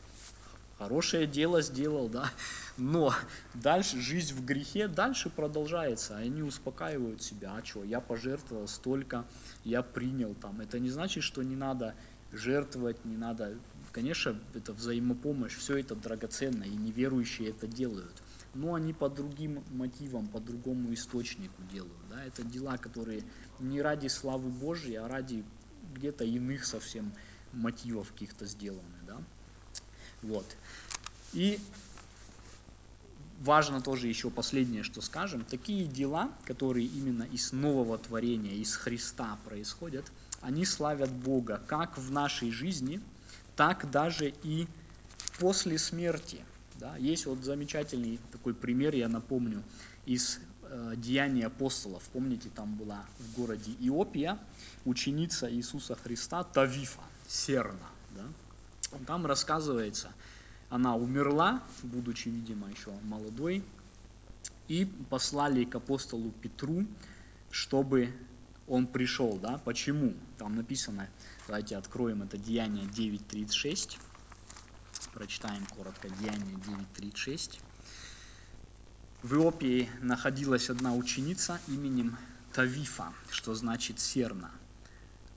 хорошее 0.82 1.28
дело 1.28 1.62
сделал, 1.62 2.10
да, 2.10 2.32
но 2.76 3.14
дальше 3.54 4.00
жизнь 4.02 4.34
в 4.34 4.44
грехе 4.44 4.88
дальше 4.88 5.30
продолжается, 5.30 6.18
они 6.18 6.42
успокаивают 6.42 7.22
себя, 7.22 7.56
а 7.56 7.64
что, 7.64 7.84
я 7.84 8.02
пожертвовал 8.02 8.68
столько, 8.68 9.28
я 9.64 9.84
принял 9.84 10.34
там, 10.34 10.60
это 10.60 10.80
не 10.80 10.90
значит, 10.90 11.24
что 11.24 11.44
не 11.44 11.56
надо 11.56 11.94
жертвовать, 12.32 13.06
не 13.06 13.16
надо, 13.16 13.60
конечно, 13.92 14.36
это 14.56 14.74
взаимопомощь, 14.74 15.56
все 15.56 15.78
это 15.78 15.96
драгоценно, 15.96 16.64
и 16.64 16.76
неверующие 16.76 17.50
это 17.50 17.68
делают, 17.68 18.24
но 18.56 18.74
они 18.74 18.92
по 18.92 19.08
другим 19.08 19.64
мотивам, 19.70 20.30
по 20.30 20.40
другому 20.40 20.92
источнику 20.96 21.62
делают, 21.62 22.08
да, 22.10 22.24
это 22.24 22.44
дела, 22.44 22.78
которые 22.78 23.24
не 23.60 23.84
ради 23.84 24.08
славы 24.08 24.50
Божьей, 24.50 24.96
а 24.96 25.08
ради 25.08 25.46
где-то 25.96 26.24
иных 26.24 26.66
совсем 26.66 27.14
мотивов 27.52 28.14
каких-то 28.14 28.48
сделаны, 28.48 28.98
да, 29.04 29.22
вот, 30.22 30.46
и 31.34 31.60
важно 33.40 33.82
тоже 33.82 34.08
еще 34.08 34.30
последнее, 34.30 34.84
что 34.84 35.02
скажем, 35.02 35.44
такие 35.44 35.86
дела, 35.86 36.32
которые 36.46 36.86
именно 36.86 37.24
из 37.24 37.52
нового 37.52 37.98
творения, 37.98 38.54
из 38.56 38.76
Христа 38.76 39.38
происходят– 39.46 40.06
они 40.42 40.66
славят 40.66 41.12
Бога 41.12 41.62
как 41.68 41.98
в 41.98 42.12
нашей 42.12 42.52
жизни, 42.52 43.00
так 43.56 43.90
даже 43.92 44.34
и 44.44 44.68
после 45.40 45.78
смерти. 45.78 46.44
Да? 46.76 46.98
Есть 46.98 47.28
вот 47.28 47.44
замечательный 47.44 48.20
такой 48.32 48.54
пример, 48.54 48.96
я 48.96 49.08
напомню, 49.08 49.64
из 50.06 50.40
э, 50.64 50.94
Деяний 50.98 51.46
апостолов. 51.46 52.04
Помните, 52.12 52.50
там 52.54 52.76
была 52.76 53.06
в 53.20 53.38
городе 53.38 53.72
Иопия 53.80 54.40
ученица 54.84 55.52
Иисуса 55.52 55.96
Христа 55.96 56.44
Тавифа, 56.44 57.02
Серна. 57.28 57.88
Да? 58.16 58.24
Там 59.08 59.26
рассказывается, 59.26 60.14
она 60.70 60.96
умерла, 60.96 61.64
будучи, 61.84 62.30
видимо, 62.30 62.70
еще 62.70 62.92
молодой, 63.04 63.64
и 64.68 64.86
послали 65.10 65.66
к 65.66 65.76
апостолу 65.76 66.32
Петру, 66.32 66.86
чтобы 67.50 68.14
он 68.68 68.88
пришел, 68.88 69.38
да, 69.38 69.58
почему? 69.58 70.14
Там 70.38 70.56
написано, 70.56 71.10
давайте 71.48 71.76
откроем 71.76 72.24
это 72.24 72.38
Деяние 72.38 72.86
9.36, 72.86 73.98
прочитаем 75.14 75.66
коротко 75.76 76.10
Деяние 76.10 76.56
9.36. 76.96 77.60
В 79.24 79.34
Иопии 79.36 79.90
находилась 80.02 80.70
одна 80.70 80.96
ученица 80.96 81.60
именем 81.68 82.18
Тавифа, 82.54 83.14
что 83.30 83.54
значит 83.54 84.00
серна. 84.00 84.52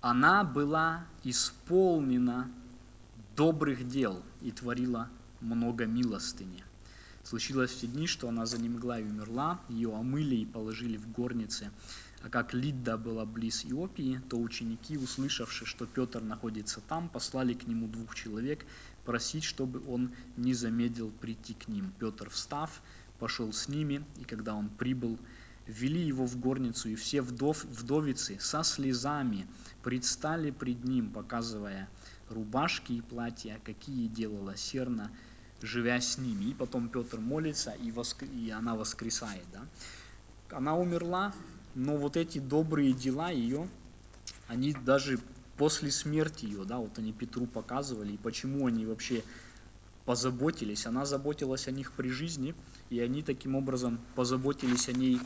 Она 0.00 0.44
была 0.44 1.04
исполнена 1.22 2.50
добрых 3.36 3.88
дел 3.88 4.22
и 4.42 4.50
творила 4.50 5.08
много 5.40 5.86
милостыни. 5.86 6.64
Случилось 7.22 7.72
в 7.72 7.80
те 7.80 7.86
дни, 7.86 8.06
что 8.06 8.28
она 8.28 8.46
занемогла 8.46 9.00
и 9.00 9.04
умерла, 9.04 9.60
ее 9.68 9.94
омыли 9.94 10.36
и 10.36 10.46
положили 10.46 10.96
в 10.96 11.10
горнице 11.10 11.70
а 12.24 12.30
как 12.30 12.54
Лидда 12.54 12.96
была 12.96 13.26
близ 13.26 13.66
Иопии, 13.66 14.18
то 14.30 14.38
ученики, 14.38 14.96
услышавши, 14.96 15.66
что 15.66 15.84
Петр 15.84 16.22
находится 16.22 16.80
там, 16.80 17.10
послали 17.10 17.52
к 17.52 17.66
нему 17.66 17.86
двух 17.86 18.14
человек 18.14 18.64
просить, 19.04 19.44
чтобы 19.44 19.82
он 19.86 20.10
не 20.38 20.54
замедлил 20.54 21.10
прийти 21.10 21.52
к 21.52 21.68
ним. 21.68 21.92
Петр, 21.98 22.30
встав, 22.30 22.80
пошел 23.18 23.52
с 23.52 23.68
ними, 23.68 24.02
и 24.18 24.24
когда 24.24 24.54
он 24.54 24.70
прибыл, 24.70 25.18
ввели 25.66 26.00
его 26.00 26.24
в 26.24 26.40
горницу, 26.40 26.88
и 26.88 26.94
все 26.94 27.20
вдов, 27.20 27.62
вдовицы 27.64 28.38
со 28.40 28.62
слезами 28.62 29.46
предстали 29.82 30.50
пред 30.50 30.82
ним, 30.82 31.10
показывая 31.10 31.90
рубашки 32.28 32.92
и 32.92 33.00
платья, 33.00 33.60
какие 33.64 34.06
делала 34.08 34.56
Серна, 34.56 35.10
живя 35.62 36.00
с 36.00 36.18
ними. 36.18 36.50
И 36.50 36.54
потом 36.54 36.88
Петр 36.88 37.18
молится, 37.18 37.72
и, 37.72 37.90
воск... 37.90 38.22
и 38.22 38.50
она 38.50 38.74
воскресает. 38.74 39.44
Да? 39.52 39.66
Она 40.56 40.76
умерла, 40.76 41.32
но 41.74 41.96
вот 41.96 42.16
эти 42.16 42.38
добрые 42.38 42.92
дела 42.92 43.30
ее, 43.30 43.68
они 44.48 44.72
даже 44.72 45.18
после 45.56 45.90
смерти 45.90 46.46
ее, 46.46 46.64
да, 46.64 46.78
вот 46.78 46.98
они 46.98 47.12
Петру 47.12 47.46
показывали, 47.46 48.12
и 48.12 48.18
почему 48.18 48.66
они 48.66 48.86
вообще 48.86 49.22
позаботились. 50.04 50.86
Она 50.86 51.06
заботилась 51.06 51.68
о 51.68 51.70
них 51.70 51.92
при 51.92 52.08
жизни, 52.08 52.54
и 52.90 53.00
они 53.00 53.22
таким 53.22 53.56
образом 53.56 53.98
позаботились 54.14 54.88
о 54.88 54.92
ней 54.92 55.20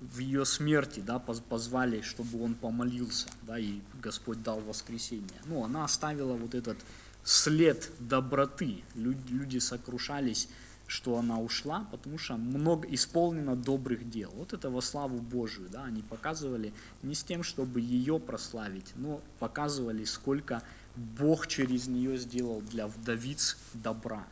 в 0.00 0.18
ее 0.18 0.44
смерти, 0.44 1.00
да, 1.00 1.18
позвали, 1.18 2.00
чтобы 2.00 2.42
он 2.42 2.54
помолился, 2.54 3.28
да, 3.42 3.58
и 3.58 3.80
Господь 4.00 4.42
дал 4.42 4.60
воскресение. 4.60 5.40
Ну, 5.46 5.64
она 5.64 5.84
оставила 5.84 6.34
вот 6.34 6.54
этот 6.54 6.78
след 7.22 7.90
доброты. 8.00 8.82
Люди 8.94 9.58
сокрушались 9.58 10.48
что 10.92 11.16
она 11.16 11.40
ушла, 11.40 11.86
потому 11.90 12.18
что 12.18 12.36
много 12.36 12.86
исполнено 12.88 13.56
добрых 13.56 14.10
дел. 14.10 14.30
Вот 14.36 14.52
это 14.52 14.68
во 14.68 14.82
славу 14.82 15.20
Божию, 15.20 15.70
да, 15.70 15.84
они 15.84 16.02
показывали 16.02 16.74
не 17.02 17.14
с 17.14 17.24
тем, 17.24 17.42
чтобы 17.42 17.80
ее 17.80 18.20
прославить, 18.20 18.92
но 18.96 19.22
показывали, 19.38 20.04
сколько 20.04 20.62
Бог 20.96 21.46
через 21.46 21.88
нее 21.88 22.18
сделал 22.18 22.60
для 22.60 22.86
вдовиц 22.86 23.56
добра. 23.74 24.26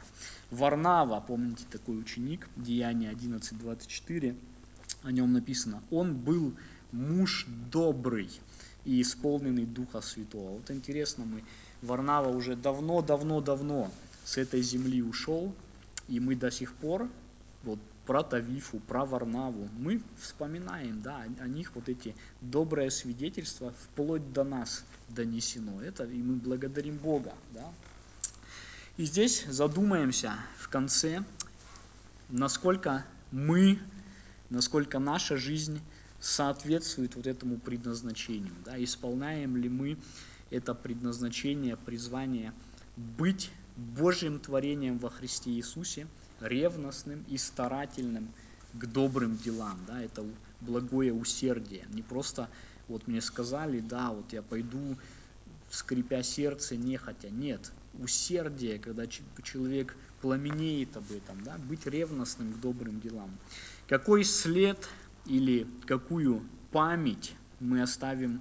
Варнава, 0.51 1.21
помните 1.21 1.65
такой 1.71 1.99
ученик, 1.99 2.49
Деяние 2.57 3.13
11.24, 3.13 4.37
о 5.03 5.13
нем 5.13 5.33
написано, 5.33 5.83
он 5.91 6.15
был 6.15 6.55
муж 6.93 7.47
добрый 7.71 8.29
и 8.85 9.01
исполненный 9.01 9.65
Духа 9.65 10.01
Святого. 10.01 10.59
Вот 10.59 10.71
интересно, 10.71 11.25
мы, 11.25 11.45
Варнава 11.83 12.29
уже 12.29 12.57
давно-давно-давно 12.57 13.91
с 14.25 14.37
этой 14.37 14.63
земли 14.63 15.03
ушел, 15.03 15.55
и 16.09 16.21
мы 16.21 16.35
до 16.35 16.51
сих 16.51 16.75
пор, 16.75 17.09
вот 17.63 17.79
про 18.11 18.25
Тавифу, 18.25 18.81
про 18.81 19.05
Варнаву, 19.05 19.69
мы 19.79 20.03
вспоминаем, 20.21 21.01
да, 21.01 21.23
о 21.39 21.47
них 21.47 21.71
вот 21.77 21.89
эти 21.89 22.17
добрые 22.41 22.91
свидетельства 22.91 23.73
вплоть 23.85 24.33
до 24.33 24.43
нас 24.43 24.85
донесено. 25.11 25.81
Это 25.81 26.03
и 26.03 26.21
мы 26.21 26.35
благодарим 26.35 26.97
Бога, 26.97 27.33
да. 27.55 27.73
И 28.97 29.05
здесь 29.05 29.45
задумаемся 29.47 30.35
в 30.59 30.69
конце, 30.69 31.23
насколько 32.29 33.07
мы, 33.31 33.79
насколько 34.49 34.99
наша 34.99 35.37
жизнь 35.37 35.81
соответствует 36.19 37.15
вот 37.15 37.29
этому 37.29 37.61
предназначению, 37.61 38.55
да, 38.65 38.83
исполняем 38.83 39.57
ли 39.57 39.69
мы 39.69 39.97
это 40.51 40.75
предназначение, 40.75 41.77
призвание 41.77 42.53
быть 42.97 43.53
Божьим 43.77 44.41
творением 44.41 44.99
во 44.99 45.11
Христе 45.11 45.53
Иисусе, 45.53 46.09
ревностным 46.41 47.25
и 47.29 47.37
старательным 47.37 48.33
к 48.73 48.87
добрым 48.87 49.37
делам. 49.37 49.79
Да, 49.87 50.01
это 50.03 50.25
благое 50.61 51.13
усердие. 51.13 51.87
Не 51.91 52.03
просто 52.03 52.49
вот 52.89 53.07
мне 53.07 53.21
сказали, 53.21 53.81
да, 53.81 54.11
вот 54.11 54.33
я 54.33 54.43
пойду, 54.43 54.99
скрипя 55.71 56.23
сердце, 56.23 56.77
не 56.77 56.97
хотя. 56.97 57.31
Нет, 57.31 57.73
усердие, 57.95 58.79
когда 58.79 59.07
человек 59.07 59.97
пламенеет 60.21 60.97
об 60.97 61.11
этом, 61.13 61.43
да, 61.43 61.57
быть 61.59 61.87
ревностным 61.87 62.53
к 62.53 62.61
добрым 62.61 63.01
делам. 63.01 63.39
Какой 63.89 64.25
след 64.25 64.89
или 65.27 65.67
какую 65.87 66.43
память 66.73 67.35
мы 67.59 67.83
оставим 67.83 68.41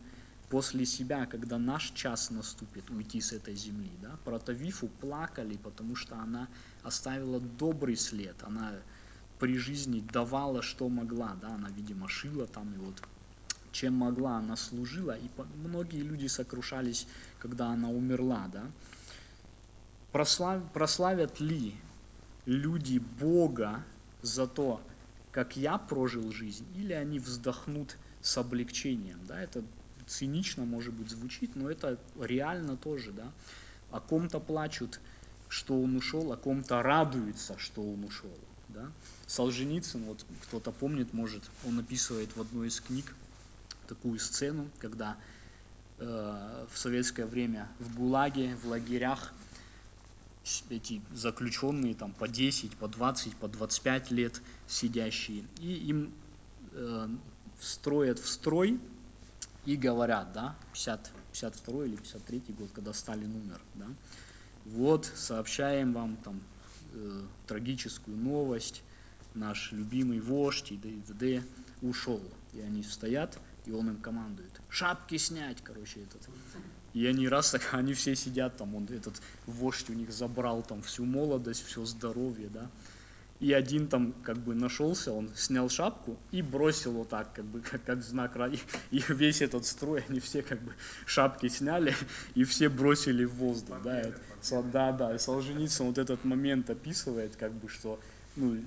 после 0.49 0.85
себя, 0.85 1.25
когда 1.25 1.57
наш 1.57 1.91
час 1.91 2.31
наступит 2.31 2.89
уйти 2.89 3.21
с 3.21 3.31
этой 3.31 3.55
земли. 3.55 3.91
Да? 4.01 4.17
Про 4.25 4.39
Тавифу 4.39 4.87
плакали, 4.87 5.57
потому 5.57 5.95
что 5.95 6.15
она 6.15 6.47
оставила 6.83 7.39
добрый 7.39 7.95
след. 7.95 8.35
Она 8.43 8.73
при 9.39 9.57
жизни 9.57 10.03
давала, 10.11 10.61
что 10.61 10.89
могла. 10.89 11.35
Да? 11.41 11.53
Она, 11.53 11.69
видимо, 11.69 12.09
шила 12.09 12.47
там, 12.47 12.73
и 12.73 12.77
вот 12.77 13.01
чем 13.71 13.93
могла, 13.93 14.37
она 14.37 14.55
служила. 14.55 15.17
И 15.17 15.29
многие 15.55 16.01
люди 16.01 16.27
сокрушались, 16.27 17.07
когда 17.37 17.67
она 17.67 17.89
умерла. 17.89 18.49
Да? 18.51 18.65
Прослав, 20.11 20.63
прославят 20.73 21.39
ли 21.39 21.75
люди 22.45 22.97
Бога 22.97 23.83
за 24.23 24.47
то, 24.47 24.81
как 25.31 25.55
я 25.55 25.77
прожил 25.77 26.31
жизнь, 26.31 26.65
или 26.75 26.93
они 26.93 27.19
вздохнут 27.19 27.97
с 28.21 28.35
облегчением. 28.37 29.19
Да? 29.27 29.39
Это 29.39 29.63
цинично, 30.09 30.65
может 30.65 30.93
быть, 30.93 31.09
звучит, 31.09 31.55
но 31.55 31.69
это 31.69 31.99
реально 32.19 32.75
тоже, 32.75 33.11
да. 33.11 33.31
О 33.91 33.99
ком-то 33.99 34.39
плачут, 34.39 34.99
что 35.47 35.81
он 35.81 35.95
ушел, 35.95 36.31
о 36.33 36.37
ком-то 36.37 36.81
радуется, 36.81 37.57
что 37.57 37.81
он 37.81 38.03
ушел, 38.03 38.37
да. 38.69 38.91
Солженицын, 39.27 40.03
вот 40.03 40.25
кто-то 40.43 40.71
помнит, 40.71 41.13
может, 41.13 41.43
он 41.65 41.79
описывает 41.79 42.35
в 42.35 42.41
одной 42.41 42.67
из 42.67 42.81
книг 42.81 43.15
такую 43.87 44.19
сцену, 44.19 44.69
когда 44.79 45.17
э, 45.99 46.65
в 46.71 46.77
советское 46.77 47.25
время 47.25 47.69
в 47.79 47.95
ГУЛАГе, 47.95 48.55
в 48.55 48.67
лагерях 48.67 49.33
эти 50.69 51.01
заключенные 51.13 51.93
там 51.93 52.13
по 52.13 52.27
10, 52.27 52.75
по 52.77 52.87
20, 52.87 53.35
по 53.35 53.47
25 53.47 54.11
лет 54.11 54.41
сидящие, 54.67 55.43
и 55.59 55.73
им 55.73 56.11
э, 56.71 57.07
строят 57.59 58.19
в 58.19 58.27
строй 58.27 58.79
и 59.65 59.75
говорят, 59.75 60.33
да, 60.33 60.55
50, 60.73 61.11
52 61.33 61.85
или 61.85 61.95
53 61.95 62.43
год, 62.57 62.71
когда 62.73 62.93
Сталин 62.93 63.35
умер, 63.35 63.61
да, 63.75 63.87
вот 64.65 65.05
сообщаем 65.15 65.93
вам 65.93 66.17
там 66.17 66.41
э, 66.93 67.21
трагическую 67.47 68.17
новость, 68.17 68.83
наш 69.33 69.71
любимый 69.71 70.19
вождь 70.19 70.71
и 70.71 70.77
д.д. 70.77 71.43
ушел. 71.81 72.21
И 72.53 72.61
они 72.61 72.83
стоят, 72.83 73.37
и 73.65 73.71
он 73.71 73.89
им 73.89 73.97
командует. 73.97 74.51
Шапки 74.69 75.17
снять, 75.17 75.57
короче, 75.63 76.01
этот. 76.01 76.27
И 76.93 77.05
они 77.05 77.27
раз 77.27 77.51
так, 77.51 77.61
они 77.73 77.93
все 77.93 78.15
сидят 78.15 78.57
там, 78.57 78.75
он 78.75 78.85
этот 78.85 79.21
вождь 79.45 79.89
у 79.89 79.93
них 79.93 80.11
забрал 80.11 80.63
там 80.63 80.81
всю 80.81 81.05
молодость, 81.05 81.63
все 81.65 81.85
здоровье, 81.85 82.49
да 82.49 82.69
и 83.39 83.53
один 83.53 83.87
там 83.87 84.13
как 84.23 84.37
бы 84.37 84.53
нашелся, 84.53 85.13
он 85.13 85.29
снял 85.35 85.69
шапку 85.69 86.17
и 86.31 86.41
бросил 86.41 86.91
вот 86.91 87.09
так, 87.09 87.33
как 87.33 87.45
бы, 87.45 87.61
как, 87.71 87.83
как 87.85 88.03
знак 88.03 88.35
ради. 88.35 88.59
И 88.91 89.01
весь 89.07 89.41
этот 89.41 89.65
строй, 89.65 90.03
они 90.09 90.19
все 90.19 90.41
как 90.41 90.61
бы 90.61 90.73
шапки 91.05 91.47
сняли 91.47 91.95
и 92.35 92.43
все 92.43 92.69
бросили 92.69 93.23
в 93.23 93.35
воздух. 93.35 93.77
Да, 93.83 93.99
это, 93.99 94.19
да, 94.63 94.91
да, 94.91 95.15
и 95.15 95.19
Солженицын 95.19 95.87
вот 95.87 95.97
этот 95.97 96.23
момент 96.25 96.69
описывает, 96.69 97.35
как 97.37 97.53
бы, 97.53 97.69
что 97.69 97.99
ну, 98.35 98.57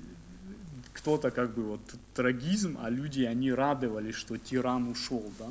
кто-то 0.94 1.30
как 1.30 1.54
бы 1.54 1.62
вот 1.62 1.80
трагизм, 2.14 2.78
а 2.80 2.88
люди, 2.88 3.22
они 3.22 3.52
радовались, 3.52 4.14
что 4.14 4.38
тиран 4.38 4.88
ушел, 4.88 5.30
да. 5.38 5.50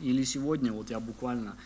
Или 0.00 0.24
сегодня, 0.24 0.72
вот 0.72 0.90
я 0.90 1.00
буквально 1.00 1.56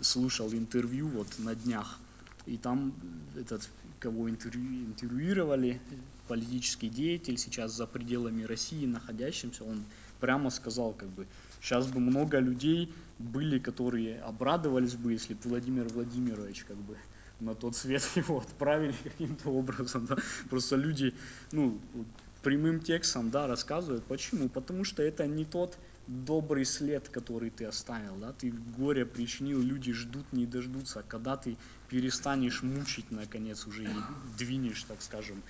слушал 0.00 0.52
интервью 0.52 1.08
вот 1.08 1.28
на 1.38 1.54
днях, 1.54 1.98
и 2.46 2.56
там 2.56 2.94
этот, 3.36 3.68
кого 3.98 4.28
интервью, 4.28 4.86
интервьюировали, 4.86 5.80
политический 6.28 6.88
деятель, 6.88 7.38
сейчас 7.38 7.72
за 7.72 7.86
пределами 7.86 8.44
России 8.44 8.86
находящимся, 8.86 9.64
он 9.64 9.84
прямо 10.20 10.50
сказал, 10.50 10.92
как 10.92 11.08
бы, 11.08 11.26
сейчас 11.60 11.86
бы 11.86 12.00
много 12.00 12.38
людей 12.38 12.92
были, 13.18 13.58
которые 13.58 14.20
обрадовались 14.20 14.94
бы, 14.94 15.12
если 15.12 15.34
бы 15.34 15.40
Владимир 15.44 15.88
Владимирович, 15.88 16.64
как 16.64 16.76
бы, 16.76 16.96
на 17.40 17.54
тот 17.54 17.76
свет 17.76 18.02
его 18.16 18.38
отправили 18.40 18.94
каким-то 19.02 19.50
образом, 19.50 20.06
да. 20.06 20.16
Просто 20.50 20.76
люди, 20.76 21.14
ну, 21.52 21.80
прямым 22.42 22.80
текстом, 22.80 23.30
да, 23.30 23.46
рассказывают. 23.46 24.04
Почему? 24.04 24.48
Потому 24.48 24.84
что 24.84 25.02
это 25.02 25.26
не 25.26 25.44
тот 25.44 25.76
добрый 26.06 26.64
след, 26.64 27.08
который 27.08 27.50
ты 27.50 27.64
оставил, 27.64 28.16
да, 28.16 28.32
ты 28.32 28.52
горе 28.76 29.06
причинил, 29.06 29.60
люди 29.60 29.92
ждут, 29.92 30.30
не 30.32 30.46
дождутся, 30.46 31.02
когда 31.06 31.36
ты 31.36 31.56
перестанешь 31.88 32.62
мучить, 32.62 33.10
наконец, 33.10 33.66
уже 33.66 33.84
и 33.84 33.96
двинешь, 34.36 34.82
так 34.84 35.00
скажем, 35.00 35.42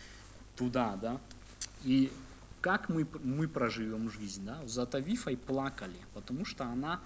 туда, 0.56 0.96
да. 0.96 1.20
И 1.82 2.12
как 2.60 2.88
мы, 2.88 3.06
мы 3.22 3.46
проживем 3.46 4.10
жизнь, 4.10 4.44
да? 4.44 4.66
За 4.66 4.86
Тавифой 4.86 5.36
плакали, 5.36 5.98
потому 6.14 6.44
что 6.44 6.64
она, 6.64 7.00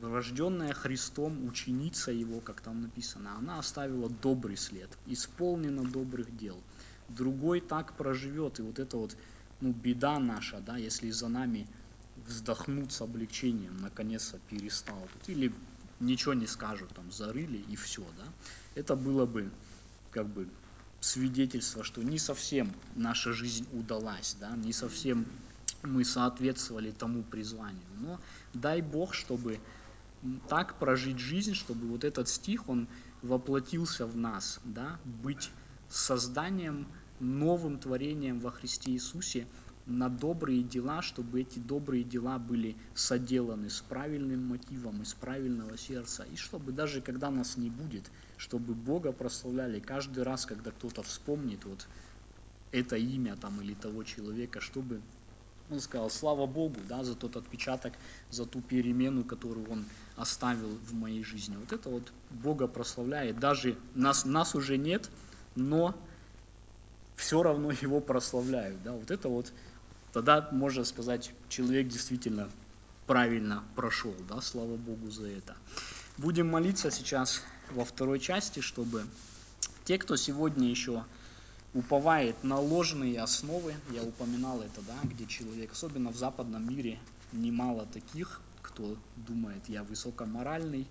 рожденная 0.00 0.72
Христом, 0.72 1.44
ученица 1.46 2.12
его, 2.12 2.40
как 2.40 2.60
там 2.60 2.82
написано, 2.82 3.36
она 3.36 3.58
оставила 3.58 4.08
добрый 4.08 4.56
след, 4.56 4.88
исполнена 5.06 5.82
добрых 5.82 6.36
дел. 6.36 6.56
Другой 7.08 7.60
так 7.60 7.96
проживет, 7.96 8.60
и 8.60 8.62
вот 8.62 8.78
это 8.78 8.96
вот, 8.98 9.16
ну, 9.60 9.72
беда 9.72 10.18
наша, 10.18 10.60
да, 10.60 10.76
если 10.76 11.10
за 11.10 11.28
нами 11.28 11.66
вздохнут 12.26 12.92
с 12.92 13.00
облегчением, 13.00 13.76
наконец-то 13.78 14.38
перестал. 14.48 15.08
Или 15.26 15.52
ничего 16.00 16.34
не 16.34 16.46
скажут, 16.46 16.90
там, 16.94 17.10
зарыли 17.10 17.58
и 17.68 17.76
все, 17.76 18.02
да. 18.16 18.24
Это 18.74 18.94
было 18.94 19.26
бы, 19.26 19.50
как 20.10 20.28
бы, 20.28 20.48
свидетельство, 21.00 21.84
что 21.84 22.02
не 22.02 22.18
совсем 22.18 22.72
наша 22.94 23.32
жизнь 23.32 23.66
удалась, 23.72 24.36
да, 24.40 24.56
не 24.56 24.72
совсем 24.72 25.26
мы 25.82 26.04
соответствовали 26.04 26.90
тому 26.90 27.22
призванию. 27.22 27.86
Но 28.00 28.20
дай 28.52 28.82
Бог, 28.82 29.14
чтобы 29.14 29.60
так 30.48 30.78
прожить 30.78 31.18
жизнь, 31.18 31.54
чтобы 31.54 31.86
вот 31.86 32.02
этот 32.02 32.28
стих, 32.28 32.68
он 32.68 32.88
воплотился 33.22 34.06
в 34.06 34.16
нас, 34.16 34.60
да, 34.64 34.98
быть 35.04 35.50
созданием, 35.88 36.86
новым 37.20 37.78
творением 37.78 38.40
во 38.40 38.50
Христе 38.50 38.92
Иисусе– 38.92 39.46
на 39.88 40.10
добрые 40.10 40.62
дела, 40.62 41.00
чтобы 41.02 41.40
эти 41.40 41.58
добрые 41.58 42.04
дела 42.04 42.38
были 42.38 42.76
соделаны 42.94 43.70
с 43.70 43.80
правильным 43.80 44.46
мотивом, 44.46 45.02
из 45.02 45.14
правильного 45.14 45.76
сердца, 45.78 46.24
и 46.30 46.36
чтобы 46.36 46.72
даже 46.72 47.00
когда 47.00 47.30
нас 47.30 47.56
не 47.56 47.70
будет, 47.70 48.10
чтобы 48.36 48.74
Бога 48.74 49.12
прославляли 49.12 49.80
каждый 49.80 50.22
раз, 50.24 50.44
когда 50.44 50.70
кто-то 50.70 51.02
вспомнит 51.02 51.64
вот 51.64 51.86
это 52.70 52.96
имя 52.96 53.34
там 53.36 53.60
или 53.62 53.72
того 53.74 54.04
человека, 54.04 54.60
чтобы 54.60 55.00
он 55.70 55.80
сказал, 55.80 56.10
слава 56.10 56.46
Богу, 56.46 56.76
да, 56.88 57.02
за 57.04 57.14
тот 57.14 57.36
отпечаток, 57.36 57.92
за 58.30 58.46
ту 58.46 58.60
перемену, 58.60 59.24
которую 59.24 59.70
он 59.70 59.84
оставил 60.16 60.78
в 60.86 60.94
моей 60.94 61.22
жизни. 61.24 61.56
Вот 61.56 61.72
это 61.72 61.88
вот 61.88 62.12
Бога 62.30 62.66
прославляет. 62.66 63.38
Даже 63.38 63.76
нас, 63.94 64.24
нас 64.24 64.54
уже 64.54 64.78
нет, 64.78 65.10
но 65.56 65.94
все 67.16 67.42
равно 67.42 67.70
его 67.70 68.00
прославляют. 68.00 68.82
Да? 68.82 68.92
Вот 68.92 69.10
это 69.10 69.28
вот 69.28 69.52
тогда 70.12 70.48
можно 70.52 70.84
сказать, 70.84 71.32
человек 71.48 71.88
действительно 71.88 72.48
правильно 73.06 73.64
прошел, 73.74 74.14
да, 74.28 74.40
слава 74.40 74.76
Богу 74.76 75.10
за 75.10 75.26
это. 75.28 75.56
Будем 76.18 76.48
молиться 76.48 76.90
сейчас 76.90 77.42
во 77.70 77.84
второй 77.84 78.20
части, 78.20 78.60
чтобы 78.60 79.04
те, 79.84 79.98
кто 79.98 80.16
сегодня 80.16 80.68
еще 80.68 81.04
уповает 81.74 82.42
на 82.44 82.58
ложные 82.58 83.20
основы, 83.20 83.74
я 83.90 84.02
упоминал 84.02 84.60
это, 84.60 84.82
да, 84.82 84.96
где 85.04 85.26
человек, 85.26 85.72
особенно 85.72 86.10
в 86.10 86.16
западном 86.16 86.68
мире, 86.68 86.98
немало 87.32 87.86
таких, 87.86 88.40
кто 88.62 88.96
думает, 89.16 89.68
я 89.68 89.82
высокоморальный, 89.84 90.86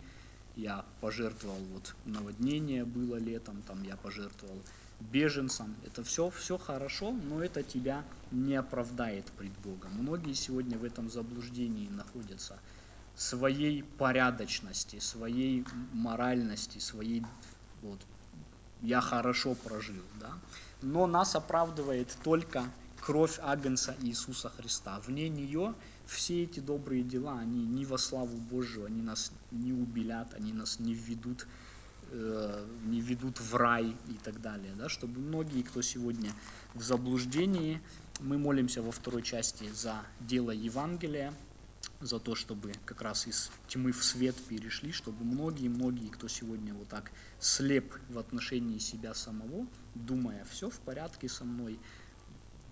я 0.56 0.86
пожертвовал, 1.01 1.60
вот 1.73 1.95
наводнение 2.06 2.86
было 2.86 3.17
летом, 3.17 3.62
там 3.62 3.84
я 3.84 3.95
пожертвовал 3.95 4.61
беженцам. 5.00 5.76
Это 5.86 6.04
все, 6.04 6.30
все 6.30 6.58
хорошо, 6.58 7.12
но 7.12 7.43
это 7.43 7.64
тебя 7.64 8.04
не 8.32 8.56
оправдает 8.56 9.26
пред 9.38 9.52
Богом. 9.60 9.91
Многие 9.93 10.34
сегодня 10.34 10.78
в 10.78 10.84
этом 10.84 11.10
заблуждении 11.10 11.89
находятся 11.89 12.60
своей 13.16 13.84
порядочности, 13.84 15.00
своей 15.00 15.66
моральности, 15.93 16.80
своей 16.80 17.24
вот, 17.82 18.00
я 18.82 19.02
хорошо 19.02 19.56
прожил, 19.56 20.04
да. 20.20 20.32
Но 20.82 21.08
нас 21.08 21.36
оправдывает 21.36 22.16
только 22.24 22.64
кровь 23.02 23.39
Агнца 23.41 23.95
Иисуса 24.02 24.50
Христа. 24.50 25.00
Вне 25.00 25.30
нее 25.30 25.74
все 26.06 26.43
эти 26.43 26.60
добрые 26.60 27.04
дела, 27.04 27.39
они 27.39 27.66
не 27.66 27.86
во 27.86 27.98
славу 27.98 28.38
Божию, 28.38 28.86
они 28.86 29.02
нас 29.02 29.32
не 29.52 29.74
убелят, 29.74 30.34
они 30.34 30.54
нас 30.54 30.80
не 30.80 30.93
введут 30.93 31.48
не 32.12 33.01
ведут 33.01 33.39
в 33.39 33.55
рай 33.55 33.95
и 34.10 34.14
так 34.24 34.41
далее, 34.41 34.74
да, 34.78 34.89
чтобы 34.89 35.20
многие, 35.20 35.64
кто 35.64 35.82
сегодня 35.82 36.32
в 36.74 36.82
заблуждении, 36.82 37.82
мы 38.20 38.38
молимся 38.38 38.82
во 38.82 38.91
второй 38.91 39.24
части 39.24 39.70
за 39.74 40.01
дело 40.20 40.51
Евангелия, 40.51 41.34
за 41.99 42.20
то, 42.20 42.36
чтобы 42.36 42.74
как 42.86 43.01
раз 43.01 43.28
из 43.28 43.51
тьмы 43.68 43.91
в 43.91 44.03
свет 44.03 44.36
перешли, 44.47 44.91
чтобы 44.91 45.24
многие-многие, 45.24 46.10
кто 46.10 46.28
сегодня 46.28 46.74
вот 46.74 46.88
так 46.88 47.12
слеп 47.39 47.93
в 48.10 48.18
отношении 48.20 48.78
себя 48.78 49.14
самого, 49.14 49.68
думая, 49.95 50.45
все 50.51 50.70
в 50.70 50.80
порядке 50.80 51.28
со 51.28 51.43
мной, 51.43 51.80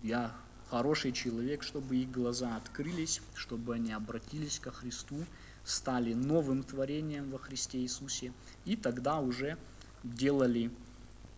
я 0.04 0.36
хороший 0.70 1.12
человек, 1.12 1.64
чтобы 1.64 1.98
их 1.98 2.12
глаза 2.12 2.56
открылись, 2.56 3.22
чтобы 3.34 3.76
они 3.76 3.92
обратились 3.94 4.60
ко 4.60 4.72
Христу, 4.72 5.26
стали 5.66 6.14
новым 6.14 6.64
творением 6.64 7.32
во 7.32 7.40
Христе 7.40 7.80
Иисусе, 7.80 8.32
и 8.64 8.76
тогда 8.76 9.20
уже 9.20 9.58
делали 10.04 10.72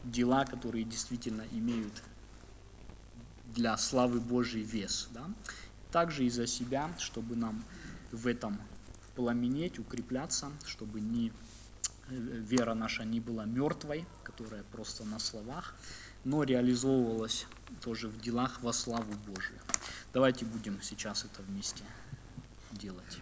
дела, 0.03 0.45
которые 0.45 0.83
действительно 0.83 1.43
имеют 1.51 2.03
для 3.55 3.77
славы 3.77 4.19
Божьей 4.19 4.63
вес. 4.63 5.09
Да? 5.11 5.29
Также 5.91 6.25
и 6.25 6.29
за 6.29 6.45
себя, 6.45 6.91
чтобы 6.99 7.35
нам 7.35 7.63
в 8.11 8.27
этом 8.27 8.59
пламенеть, 9.15 9.79
укрепляться, 9.79 10.51
чтобы 10.65 10.99
не, 10.99 11.29
э, 11.29 11.31
вера 12.09 12.73
наша 12.73 13.03
не 13.03 13.19
была 13.19 13.45
мертвой, 13.45 14.05
которая 14.23 14.63
просто 14.63 15.05
на 15.05 15.19
словах, 15.19 15.75
но 16.23 16.43
реализовывалась 16.43 17.47
тоже 17.81 18.09
в 18.09 18.19
делах 18.19 18.61
во 18.61 18.73
славу 18.73 19.13
Божию. 19.25 19.59
Давайте 20.13 20.45
будем 20.45 20.81
сейчас 20.81 21.25
это 21.25 21.41
вместе 21.41 21.83
делать. 22.71 23.21